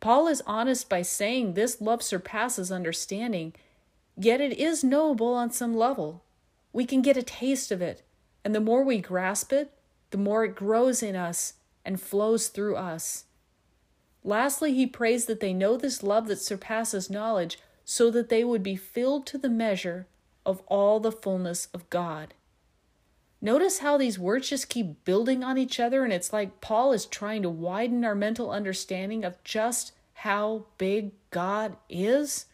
Paul 0.00 0.28
is 0.28 0.42
honest 0.46 0.88
by 0.88 1.02
saying 1.02 1.54
this 1.54 1.80
love 1.80 2.02
surpasses 2.02 2.70
understanding, 2.70 3.52
yet 4.16 4.40
it 4.40 4.56
is 4.56 4.84
knowable 4.84 5.34
on 5.34 5.50
some 5.50 5.76
level. 5.76 6.22
We 6.72 6.86
can 6.86 7.02
get 7.02 7.16
a 7.16 7.22
taste 7.22 7.72
of 7.72 7.82
it, 7.82 8.02
and 8.44 8.54
the 8.54 8.60
more 8.60 8.84
we 8.84 8.98
grasp 8.98 9.52
it, 9.52 9.72
the 10.10 10.18
more 10.18 10.44
it 10.44 10.54
grows 10.54 11.02
in 11.02 11.16
us 11.16 11.54
and 11.88 11.98
flows 11.98 12.48
through 12.48 12.76
us. 12.76 13.24
Lastly, 14.22 14.74
he 14.74 14.86
prays 14.86 15.24
that 15.24 15.40
they 15.40 15.54
know 15.54 15.78
this 15.78 16.02
love 16.02 16.28
that 16.28 16.38
surpasses 16.38 17.08
knowledge, 17.08 17.58
so 17.82 18.10
that 18.10 18.28
they 18.28 18.44
would 18.44 18.62
be 18.62 18.76
filled 18.76 19.24
to 19.24 19.38
the 19.38 19.48
measure 19.48 20.06
of 20.44 20.60
all 20.66 21.00
the 21.00 21.10
fullness 21.10 21.66
of 21.72 21.88
God. 21.88 22.34
Notice 23.40 23.78
how 23.78 23.96
these 23.96 24.18
words 24.18 24.50
just 24.50 24.68
keep 24.68 25.02
building 25.06 25.42
on 25.42 25.56
each 25.56 25.80
other, 25.80 26.04
and 26.04 26.12
it's 26.12 26.30
like 26.30 26.60
Paul 26.60 26.92
is 26.92 27.06
trying 27.06 27.40
to 27.40 27.48
widen 27.48 28.04
our 28.04 28.14
mental 28.14 28.50
understanding 28.50 29.24
of 29.24 29.42
just 29.42 29.92
how 30.12 30.66
big 30.76 31.12
God 31.30 31.78
is. 31.88 32.44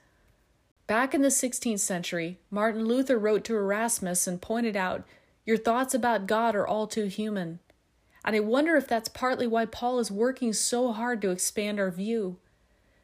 Back 0.87 1.13
in 1.13 1.23
the 1.23 1.29
16th 1.29 1.81
century, 1.81 2.39
Martin 2.53 2.85
Luther 2.85 3.19
wrote 3.19 3.43
to 3.45 3.57
Erasmus 3.57 4.29
and 4.29 4.41
pointed 4.41 4.77
out, 4.77 5.03
Your 5.45 5.57
thoughts 5.57 5.93
about 5.93 6.29
God 6.29 6.55
are 6.55 6.69
all 6.69 6.87
too 6.87 7.07
human. 7.07 7.59
And 8.25 8.35
I 8.35 8.41
wonder 8.41 8.77
if 8.77 8.89
that's 8.89 9.09
partly 9.09 9.47
why 9.47 9.67
Paul 9.67 9.99
is 9.99 10.11
working 10.11 10.53
so 10.53 10.93
hard 10.93 11.21
to 11.23 11.31
expand 11.31 11.79
our 11.79 11.91
view. 11.91 12.39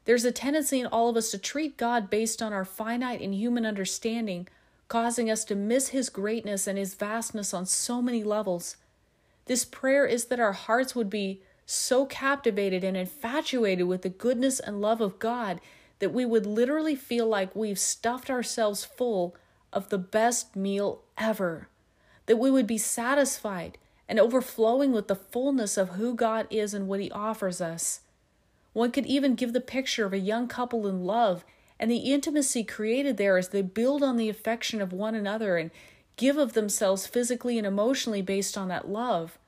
There's 0.07 0.25
a 0.25 0.33
tendency 0.33 0.81
in 0.81 0.87
all 0.87 1.11
of 1.11 1.17
us 1.17 1.31
to 1.31 1.39
treat 1.39 1.77
God 1.77 2.09
based 2.09 2.41
on 2.41 2.53
our 2.53 2.65
finite 2.65 3.21
and 3.21 3.35
human 3.35 3.67
understanding 3.67 4.49
causing 4.91 5.31
us 5.31 5.45
to 5.45 5.55
miss 5.55 5.89
His 5.89 6.11
greatness 6.11 6.67
and 6.67 6.77
His 6.77 6.95
vastness 6.95 7.55
on 7.55 7.65
so 7.65 8.03
many 8.03 8.23
levels. 8.23 8.77
This 9.47 9.65
prayer 9.65 10.05
is 10.05 10.27
that 10.27 10.41
our 10.41 10.53
hearts 10.53 10.95
would 10.95 11.09
be 11.09 11.41
so 11.65 12.05
captivated 12.05 12.83
and 12.83 12.97
infatuated 12.97 13.87
with 13.87 14.03
the 14.03 14.09
goodness 14.09 14.59
and 14.59 14.81
love 14.81 15.01
of 15.01 15.21
God 15.21 15.61
that 16.01 16.13
we 16.13 16.27
would 16.27 16.45
literally 16.45 16.97
feel 16.97 17.27
like 17.27 17.55
we've 17.55 17.79
stuffed 17.79 18.29
ourselves 18.29 18.85
full 18.85 19.37
of 19.73 19.91
the 19.91 19.99
best 19.99 20.57
meal 20.57 21.03
ever, 21.17 21.69
that 22.27 22.39
we 22.39 22.51
would 22.51 22.67
be 22.67 22.79
satisfied 22.79 23.79
and 24.11 24.19
overflowing 24.19 24.91
with 24.91 25.07
the 25.07 25.15
fullness 25.15 25.77
of 25.77 25.91
who 25.91 26.17
God 26.17 26.49
is 26.51 26.75
and 26.75 26.89
what 26.89 26.99
He 26.99 27.13
offers 27.13 27.61
us. 27.61 28.01
One 28.73 28.91
could 28.91 29.07
even 29.07 29.37
give 29.37 29.53
the 29.53 29.61
picture 29.61 30.05
of 30.05 30.13
a 30.13 30.19
young 30.19 30.49
couple 30.49 30.89
in 30.89 31.05
love 31.05 31.45
and 31.79 31.89
the 31.89 32.13
intimacy 32.13 32.65
created 32.65 33.17
there 33.17 33.39
as 33.39 33.51
they 33.51 33.63
build 33.63 34.03
on 34.03 34.17
the 34.17 34.29
affection 34.29 34.83
of 34.83 34.93
one 34.93 35.15
another 35.15 35.57
and 35.57 35.71
give 36.17 36.37
of 36.37 36.55
themselves 36.55 37.07
physically 37.07 37.57
and 37.57 37.67
emotionally 37.67 38.21
based 38.21 38.59
on 38.59 38.67
that 38.67 38.89
love. 38.89 39.39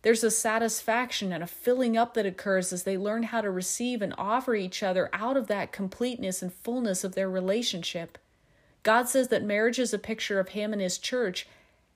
There's 0.00 0.24
a 0.24 0.30
satisfaction 0.30 1.30
and 1.30 1.44
a 1.44 1.46
filling 1.46 1.96
up 1.98 2.14
that 2.14 2.24
occurs 2.24 2.72
as 2.72 2.84
they 2.84 2.96
learn 2.96 3.24
how 3.24 3.42
to 3.42 3.50
receive 3.50 4.00
and 4.00 4.14
offer 4.16 4.54
each 4.54 4.82
other 4.82 5.10
out 5.12 5.36
of 5.36 5.46
that 5.48 5.72
completeness 5.72 6.40
and 6.40 6.52
fullness 6.52 7.04
of 7.04 7.14
their 7.14 7.28
relationship. 7.28 8.16
God 8.82 9.10
says 9.10 9.28
that 9.28 9.44
marriage 9.44 9.78
is 9.78 9.92
a 9.92 9.98
picture 9.98 10.40
of 10.40 10.50
Him 10.50 10.72
and 10.72 10.80
His 10.80 10.96
church, 10.96 11.46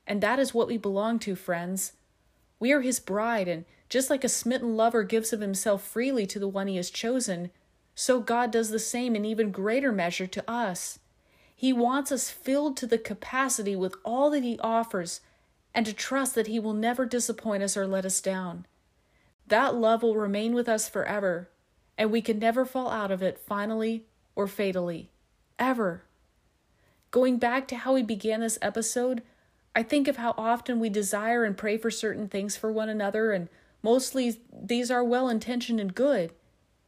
and 0.07 0.21
that 0.21 0.39
is 0.39 0.53
what 0.53 0.69
we 0.69 0.77
belong 0.77 1.19
to, 1.21 1.35
friends. 1.35 1.93
We 2.61 2.71
are 2.71 2.83
His 2.83 3.01
bride, 3.01 3.49
and 3.49 3.65
just 3.89 4.09
like 4.09 4.23
a 4.23 4.29
smitten 4.29 4.77
lover 4.77 5.03
gives 5.03 5.33
of 5.33 5.41
himself 5.41 5.83
freely 5.83 6.27
to 6.29 6.39
the 6.39 6.47
one 6.47 6.69
he 6.69 6.77
has 6.77 6.91
chosen, 6.91 7.51
so 7.97 8.21
God 8.21 8.53
does 8.53 8.71
the 8.71 8.79
same 8.79 9.17
in 9.17 9.25
even 9.25 9.51
greater 9.51 9.91
measure 9.91 10.29
to 10.29 10.49
us. 10.49 11.01
He 11.61 11.75
wants 11.75 12.11
us 12.11 12.31
filled 12.31 12.79
to 12.79 12.87
the 12.87 12.97
capacity 12.97 13.77
with 13.77 13.95
all 14.03 14.31
that 14.31 14.43
He 14.43 14.59
offers 14.61 15.21
and 15.75 15.85
to 15.85 15.93
trust 15.93 16.35
that 16.35 16.47
He 16.47 16.59
will 16.59 16.73
never 16.73 17.05
disappoint 17.05 17.63
us 17.63 17.77
or 17.77 17.87
let 17.87 18.07
us 18.07 18.23
down. 18.23 18.65
That 19.47 19.75
love 19.75 20.03
will 20.03 20.17
remain 20.17 20.55
with 20.55 20.71
us 20.71 20.89
forever, 20.89 21.51
and 21.99 22.11
we 22.11 22.23
can 22.23 22.39
never 22.39 22.65
fall 22.65 22.89
out 22.89 23.11
of 23.11 23.23
it 23.23 23.39
finally 23.39 24.07
or 24.35 24.47
fatally. 24.47 25.11
Ever. 25.59 26.05
Going 27.11 27.37
back 27.37 27.69
to 27.69 27.77
how 27.77 27.93
we 27.93 28.03
began 28.03 28.41
this 28.41 28.59
episode, 28.63 29.23
I 29.75 29.83
think 29.83 30.09
of 30.09 30.17
how 30.17 30.35
often 30.37 30.81
we 30.81 30.89
desire 30.89 31.45
and 31.45 31.57
pray 31.57 31.77
for 31.77 31.91
certain 31.91 32.29
things 32.29 32.57
for 32.57 32.73
one 32.73 32.89
another, 32.89 33.33
and 33.33 33.49
mostly 33.83 34.41
these 34.53 34.91
are 34.91 35.05
well 35.05 35.29
intentioned 35.29 35.81
and 35.81 35.95
good. 35.95 36.33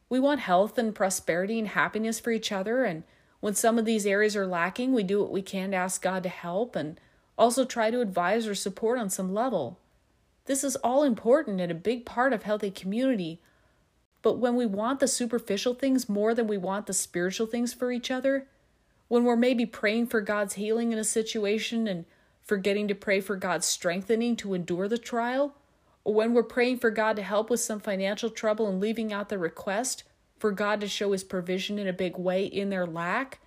We 0.08 0.20
want 0.20 0.40
health 0.40 0.76
and 0.76 0.94
prosperity 0.94 1.58
and 1.58 1.68
happiness 1.68 2.20
for 2.20 2.32
each 2.32 2.52
other. 2.52 2.84
And 2.84 3.04
when 3.40 3.54
some 3.54 3.78
of 3.78 3.84
these 3.84 4.04
areas 4.04 4.36
are 4.36 4.46
lacking, 4.46 4.92
we 4.92 5.02
do 5.02 5.20
what 5.20 5.32
we 5.32 5.42
can 5.42 5.70
to 5.70 5.76
ask 5.78 6.02
God 6.02 6.22
to 6.24 6.28
help 6.28 6.76
and 6.76 7.00
also 7.38 7.64
try 7.64 7.90
to 7.90 8.00
advise 8.00 8.46
or 8.46 8.54
support 8.54 8.98
on 8.98 9.08
some 9.08 9.32
level. 9.32 9.78
This 10.44 10.62
is 10.62 10.76
all 10.76 11.02
important 11.02 11.60
and 11.60 11.72
a 11.72 11.74
big 11.74 12.04
part 12.04 12.32
of 12.32 12.42
healthy 12.42 12.70
community. 12.70 13.40
But 14.20 14.38
when 14.38 14.54
we 14.54 14.66
want 14.66 15.00
the 15.00 15.08
superficial 15.08 15.74
things 15.74 16.08
more 16.08 16.34
than 16.34 16.46
we 16.46 16.58
want 16.58 16.86
the 16.86 16.92
spiritual 16.92 17.46
things 17.46 17.72
for 17.72 17.90
each 17.90 18.10
other, 18.10 18.48
when 19.08 19.24
we're 19.24 19.36
maybe 19.36 19.66
praying 19.66 20.08
for 20.08 20.20
God's 20.20 20.54
healing 20.54 20.92
in 20.92 20.98
a 20.98 21.04
situation 21.04 21.88
and 21.88 22.04
forgetting 22.52 22.86
to 22.86 22.94
pray 22.94 23.18
for 23.18 23.34
God's 23.34 23.64
strengthening 23.64 24.36
to 24.36 24.52
endure 24.52 24.86
the 24.86 24.98
trial, 24.98 25.54
or 26.04 26.12
when 26.12 26.34
we're 26.34 26.42
praying 26.42 26.76
for 26.76 26.90
God 26.90 27.16
to 27.16 27.22
help 27.22 27.48
with 27.48 27.60
some 27.60 27.80
financial 27.80 28.28
trouble 28.28 28.68
and 28.68 28.78
leaving 28.78 29.10
out 29.10 29.30
the 29.30 29.38
request 29.38 30.04
for 30.38 30.52
God 30.52 30.78
to 30.82 30.86
show 30.86 31.12
his 31.12 31.24
provision 31.24 31.78
in 31.78 31.88
a 31.88 31.94
big 31.94 32.18
way 32.18 32.44
in 32.44 32.68
their 32.68 32.86
lack, 32.86 33.40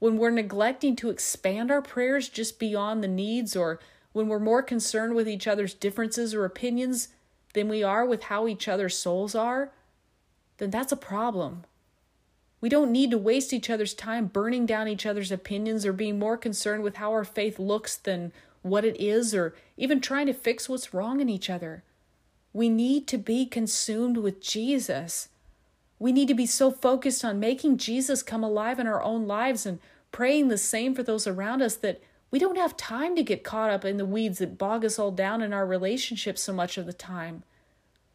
when 0.00 0.18
we're 0.18 0.30
neglecting 0.30 0.96
to 0.96 1.08
expand 1.08 1.70
our 1.70 1.80
prayers 1.80 2.28
just 2.28 2.58
beyond 2.58 3.00
the 3.00 3.06
needs, 3.06 3.54
or 3.54 3.78
when 4.12 4.26
we're 4.26 4.40
more 4.40 4.60
concerned 4.60 5.14
with 5.14 5.28
each 5.28 5.46
other's 5.46 5.72
differences 5.72 6.34
or 6.34 6.44
opinions 6.44 7.10
than 7.54 7.68
we 7.68 7.84
are 7.84 8.04
with 8.04 8.24
how 8.24 8.48
each 8.48 8.66
other's 8.66 8.98
souls 8.98 9.36
are, 9.36 9.70
then 10.58 10.70
that's 10.70 10.90
a 10.90 10.96
problem. 10.96 11.62
We 12.62 12.68
don't 12.68 12.92
need 12.92 13.10
to 13.10 13.18
waste 13.18 13.52
each 13.52 13.68
other's 13.68 13.92
time 13.92 14.28
burning 14.28 14.66
down 14.66 14.86
each 14.86 15.04
other's 15.04 15.32
opinions 15.32 15.84
or 15.84 15.92
being 15.92 16.18
more 16.18 16.38
concerned 16.38 16.84
with 16.84 16.96
how 16.96 17.10
our 17.10 17.24
faith 17.24 17.58
looks 17.58 17.96
than 17.96 18.32
what 18.62 18.84
it 18.84 18.96
is 19.00 19.34
or 19.34 19.54
even 19.76 20.00
trying 20.00 20.26
to 20.26 20.32
fix 20.32 20.68
what's 20.68 20.94
wrong 20.94 21.20
in 21.20 21.28
each 21.28 21.50
other. 21.50 21.82
We 22.52 22.68
need 22.68 23.08
to 23.08 23.18
be 23.18 23.46
consumed 23.46 24.16
with 24.16 24.40
Jesus. 24.40 25.28
We 25.98 26.12
need 26.12 26.28
to 26.28 26.34
be 26.34 26.46
so 26.46 26.70
focused 26.70 27.24
on 27.24 27.40
making 27.40 27.78
Jesus 27.78 28.22
come 28.22 28.44
alive 28.44 28.78
in 28.78 28.86
our 28.86 29.02
own 29.02 29.26
lives 29.26 29.66
and 29.66 29.80
praying 30.12 30.46
the 30.46 30.58
same 30.58 30.94
for 30.94 31.02
those 31.02 31.26
around 31.26 31.62
us 31.62 31.74
that 31.76 32.00
we 32.30 32.38
don't 32.38 32.56
have 32.56 32.76
time 32.76 33.16
to 33.16 33.24
get 33.24 33.42
caught 33.42 33.70
up 33.70 33.84
in 33.84 33.96
the 33.96 34.06
weeds 34.06 34.38
that 34.38 34.56
bog 34.56 34.84
us 34.84 35.00
all 35.00 35.10
down 35.10 35.42
in 35.42 35.52
our 35.52 35.66
relationships 35.66 36.42
so 36.42 36.52
much 36.52 36.78
of 36.78 36.86
the 36.86 36.92
time. 36.92 37.42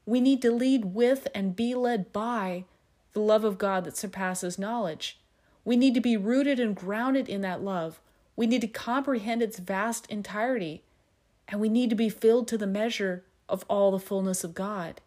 We 0.05 0.21
need 0.21 0.41
to 0.43 0.51
lead 0.51 0.93
with 0.95 1.27
and 1.36 1.53
be 1.53 1.75
led 1.75 2.13
by 2.13 2.63
the 3.13 3.20
love 3.20 3.43
of 3.43 3.58
God 3.58 3.84
that 3.86 3.98
surpasses 3.98 4.60
knowledge. 4.60 5.20
We 5.65 5.76
need 5.76 5.93
to 5.96 6.02
be 6.02 6.15
rooted 6.17 6.60
and 6.60 6.76
grounded 6.76 7.28
in 7.28 7.41
that 7.41 7.62
love. 7.62 8.00
We 8.36 8.48
need 8.48 8.62
to 8.62 8.67
comprehend 8.67 9.41
its 9.41 9.60
vast 9.60 10.06
entirety. 10.10 10.84
And 11.48 11.60
we 11.60 11.70
need 11.70 11.89
to 11.89 11.96
be 11.96 12.10
filled 12.10 12.48
to 12.50 12.58
the 12.58 12.67
measure 12.67 13.24
of 13.50 13.65
all 13.70 13.91
the 13.91 14.00
fullness 14.00 14.43
of 14.43 14.54
God. 14.54 15.02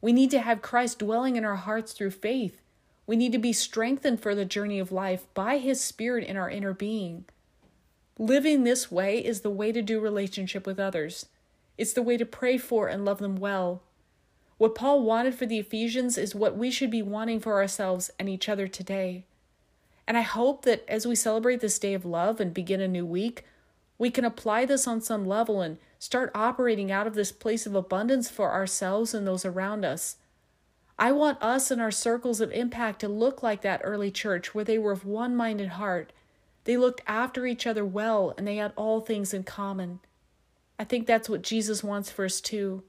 We 0.00 0.12
need 0.12 0.30
to 0.32 0.40
have 0.40 0.62
Christ 0.62 1.00
dwelling 1.00 1.36
in 1.36 1.44
our 1.44 1.56
hearts 1.56 1.92
through 1.92 2.12
faith. 2.12 2.60
We 3.06 3.16
need 3.16 3.32
to 3.32 3.38
be 3.38 3.52
strengthened 3.52 4.20
for 4.20 4.34
the 4.34 4.44
journey 4.44 4.78
of 4.78 4.92
life 4.92 5.26
by 5.34 5.58
His 5.58 5.80
Spirit 5.80 6.24
in 6.24 6.36
our 6.36 6.50
inner 6.50 6.74
being. 6.74 7.24
Living 8.18 8.64
this 8.64 8.90
way 8.90 9.24
is 9.24 9.40
the 9.40 9.50
way 9.50 9.72
to 9.72 9.80
do 9.80 10.00
relationship 10.00 10.66
with 10.66 10.78
others. 10.78 11.26
It's 11.76 11.92
the 11.92 12.02
way 12.02 12.16
to 12.16 12.26
pray 12.26 12.58
for 12.58 12.88
and 12.88 13.04
love 13.04 13.18
them 13.18 13.36
well 13.36 13.82
what 14.58 14.74
Paul 14.74 15.02
wanted 15.02 15.34
for 15.34 15.46
the 15.46 15.58
Ephesians 15.58 16.18
is 16.18 16.34
what 16.34 16.56
we 16.56 16.70
should 16.70 16.90
be 16.90 17.02
wanting 17.02 17.40
for 17.40 17.54
ourselves 17.54 18.10
and 18.18 18.28
each 18.28 18.48
other 18.48 18.66
today. 18.66 19.24
And 20.06 20.18
I 20.18 20.22
hope 20.22 20.64
that 20.64 20.84
as 20.88 21.06
we 21.06 21.14
celebrate 21.14 21.60
this 21.60 21.78
day 21.78 21.94
of 21.94 22.04
love 22.04 22.40
and 22.40 22.52
begin 22.52 22.80
a 22.80 22.88
new 22.88 23.06
week, 23.06 23.44
we 23.98 24.10
can 24.10 24.24
apply 24.24 24.64
this 24.64 24.86
on 24.86 25.00
some 25.00 25.24
level 25.24 25.60
and 25.60 25.78
start 25.98 26.30
operating 26.34 26.90
out 26.90 27.06
of 27.06 27.14
this 27.14 27.30
place 27.30 27.66
of 27.66 27.74
abundance 27.74 28.28
for 28.28 28.52
ourselves 28.52 29.14
and 29.14 29.26
those 29.26 29.44
around 29.44 29.84
us. 29.84 30.16
I 30.98 31.12
want 31.12 31.40
us 31.40 31.70
and 31.70 31.80
our 31.80 31.92
circles 31.92 32.40
of 32.40 32.50
impact 32.50 33.00
to 33.00 33.08
look 33.08 33.42
like 33.42 33.62
that 33.62 33.80
early 33.84 34.10
church 34.10 34.54
where 34.54 34.64
they 34.64 34.78
were 34.78 34.92
of 34.92 35.04
one 35.04 35.36
mind 35.36 35.60
and 35.60 35.70
heart. 35.70 36.12
They 36.64 36.76
looked 36.76 37.02
after 37.06 37.46
each 37.46 37.66
other 37.66 37.84
well 37.84 38.34
and 38.36 38.46
they 38.46 38.56
had 38.56 38.72
all 38.74 39.00
things 39.00 39.32
in 39.32 39.44
common. 39.44 40.00
I 40.78 40.84
think 40.84 41.06
that's 41.06 41.28
what 41.28 41.42
Jesus 41.42 41.84
wants 41.84 42.10
for 42.10 42.24
us 42.24 42.40
too. 42.40 42.82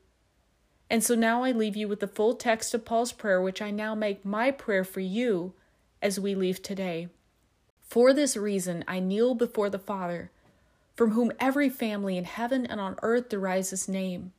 And 0.89 1.04
so 1.04 1.13
now 1.13 1.43
I 1.43 1.52
leave 1.52 1.75
you 1.75 1.88
with 1.88 1.99
the 1.99 2.08
full 2.08 2.34
text 2.36 2.73
of 2.73 2.84
Paul's 2.84 3.12
prayer, 3.12 3.41
which 3.41 3.62
I 3.62 3.69
now 3.69 3.93
make 3.93 4.25
my 4.25 4.49
prayer 4.52 4.84
for 4.84 5.02
you 5.02 5.54
as 6.02 6.19
we 6.19 6.34
leave 6.34 6.62
today. 6.62 7.10
For 7.82 8.13
this 8.13 8.36
reason, 8.36 8.84
I 8.88 8.99
kneel 8.99 9.36
before 9.36 9.69
the 9.69 9.80
Father, 9.80 10.32
from 10.95 11.12
whom 11.12 11.32
every 11.39 11.69
family 11.69 12.17
in 12.17 12.25
heaven 12.25 12.65
and 12.65 12.80
on 12.80 12.97
earth 13.02 13.30
derives 13.30 13.69
his 13.69 13.88
name. 13.88 14.34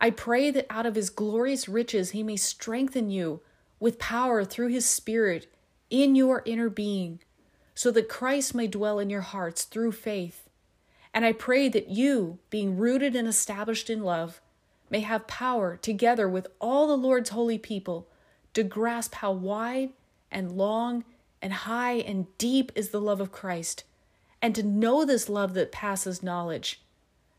I 0.00 0.10
pray 0.10 0.50
that 0.50 0.66
out 0.68 0.86
of 0.86 0.94
his 0.94 1.10
glorious 1.10 1.68
riches 1.68 2.10
he 2.10 2.22
may 2.22 2.36
strengthen 2.36 3.10
you 3.10 3.40
with 3.78 3.98
power 3.98 4.44
through 4.44 4.68
his 4.68 4.86
Spirit 4.86 5.52
in 5.90 6.14
your 6.14 6.42
inner 6.44 6.68
being, 6.68 7.20
so 7.74 7.90
that 7.90 8.08
Christ 8.08 8.54
may 8.54 8.66
dwell 8.66 8.98
in 8.98 9.10
your 9.10 9.20
hearts 9.20 9.64
through 9.64 9.92
faith. 9.92 10.48
And 11.12 11.24
I 11.24 11.32
pray 11.32 11.68
that 11.68 11.88
you, 11.88 12.38
being 12.50 12.76
rooted 12.76 13.14
and 13.14 13.28
established 13.28 13.88
in 13.88 14.02
love, 14.02 14.40
may 14.94 15.00
have 15.00 15.26
power, 15.26 15.76
together 15.76 16.28
with 16.28 16.46
all 16.60 16.86
the 16.86 16.96
Lord's 16.96 17.30
holy 17.30 17.58
people, 17.58 18.06
to 18.52 18.62
grasp 18.62 19.16
how 19.16 19.32
wide 19.32 19.90
and 20.30 20.52
long 20.52 21.02
and 21.42 21.52
high 21.52 21.94
and 21.94 22.26
deep 22.38 22.70
is 22.76 22.90
the 22.90 23.00
love 23.00 23.20
of 23.20 23.32
Christ, 23.32 23.82
and 24.40 24.54
to 24.54 24.62
know 24.62 25.04
this 25.04 25.28
love 25.28 25.54
that 25.54 25.72
passes 25.72 26.22
knowledge, 26.22 26.80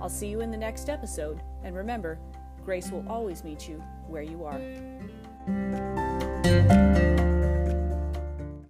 I'll 0.00 0.08
see 0.08 0.28
you 0.28 0.40
in 0.40 0.52
the 0.52 0.56
next 0.56 0.88
episode, 0.88 1.42
and 1.64 1.74
remember, 1.74 2.20
grace 2.64 2.92
will 2.92 3.04
always 3.08 3.42
meet 3.42 3.68
you 3.68 3.82
where 4.06 4.22
you 4.22 4.44
are. 4.44 4.60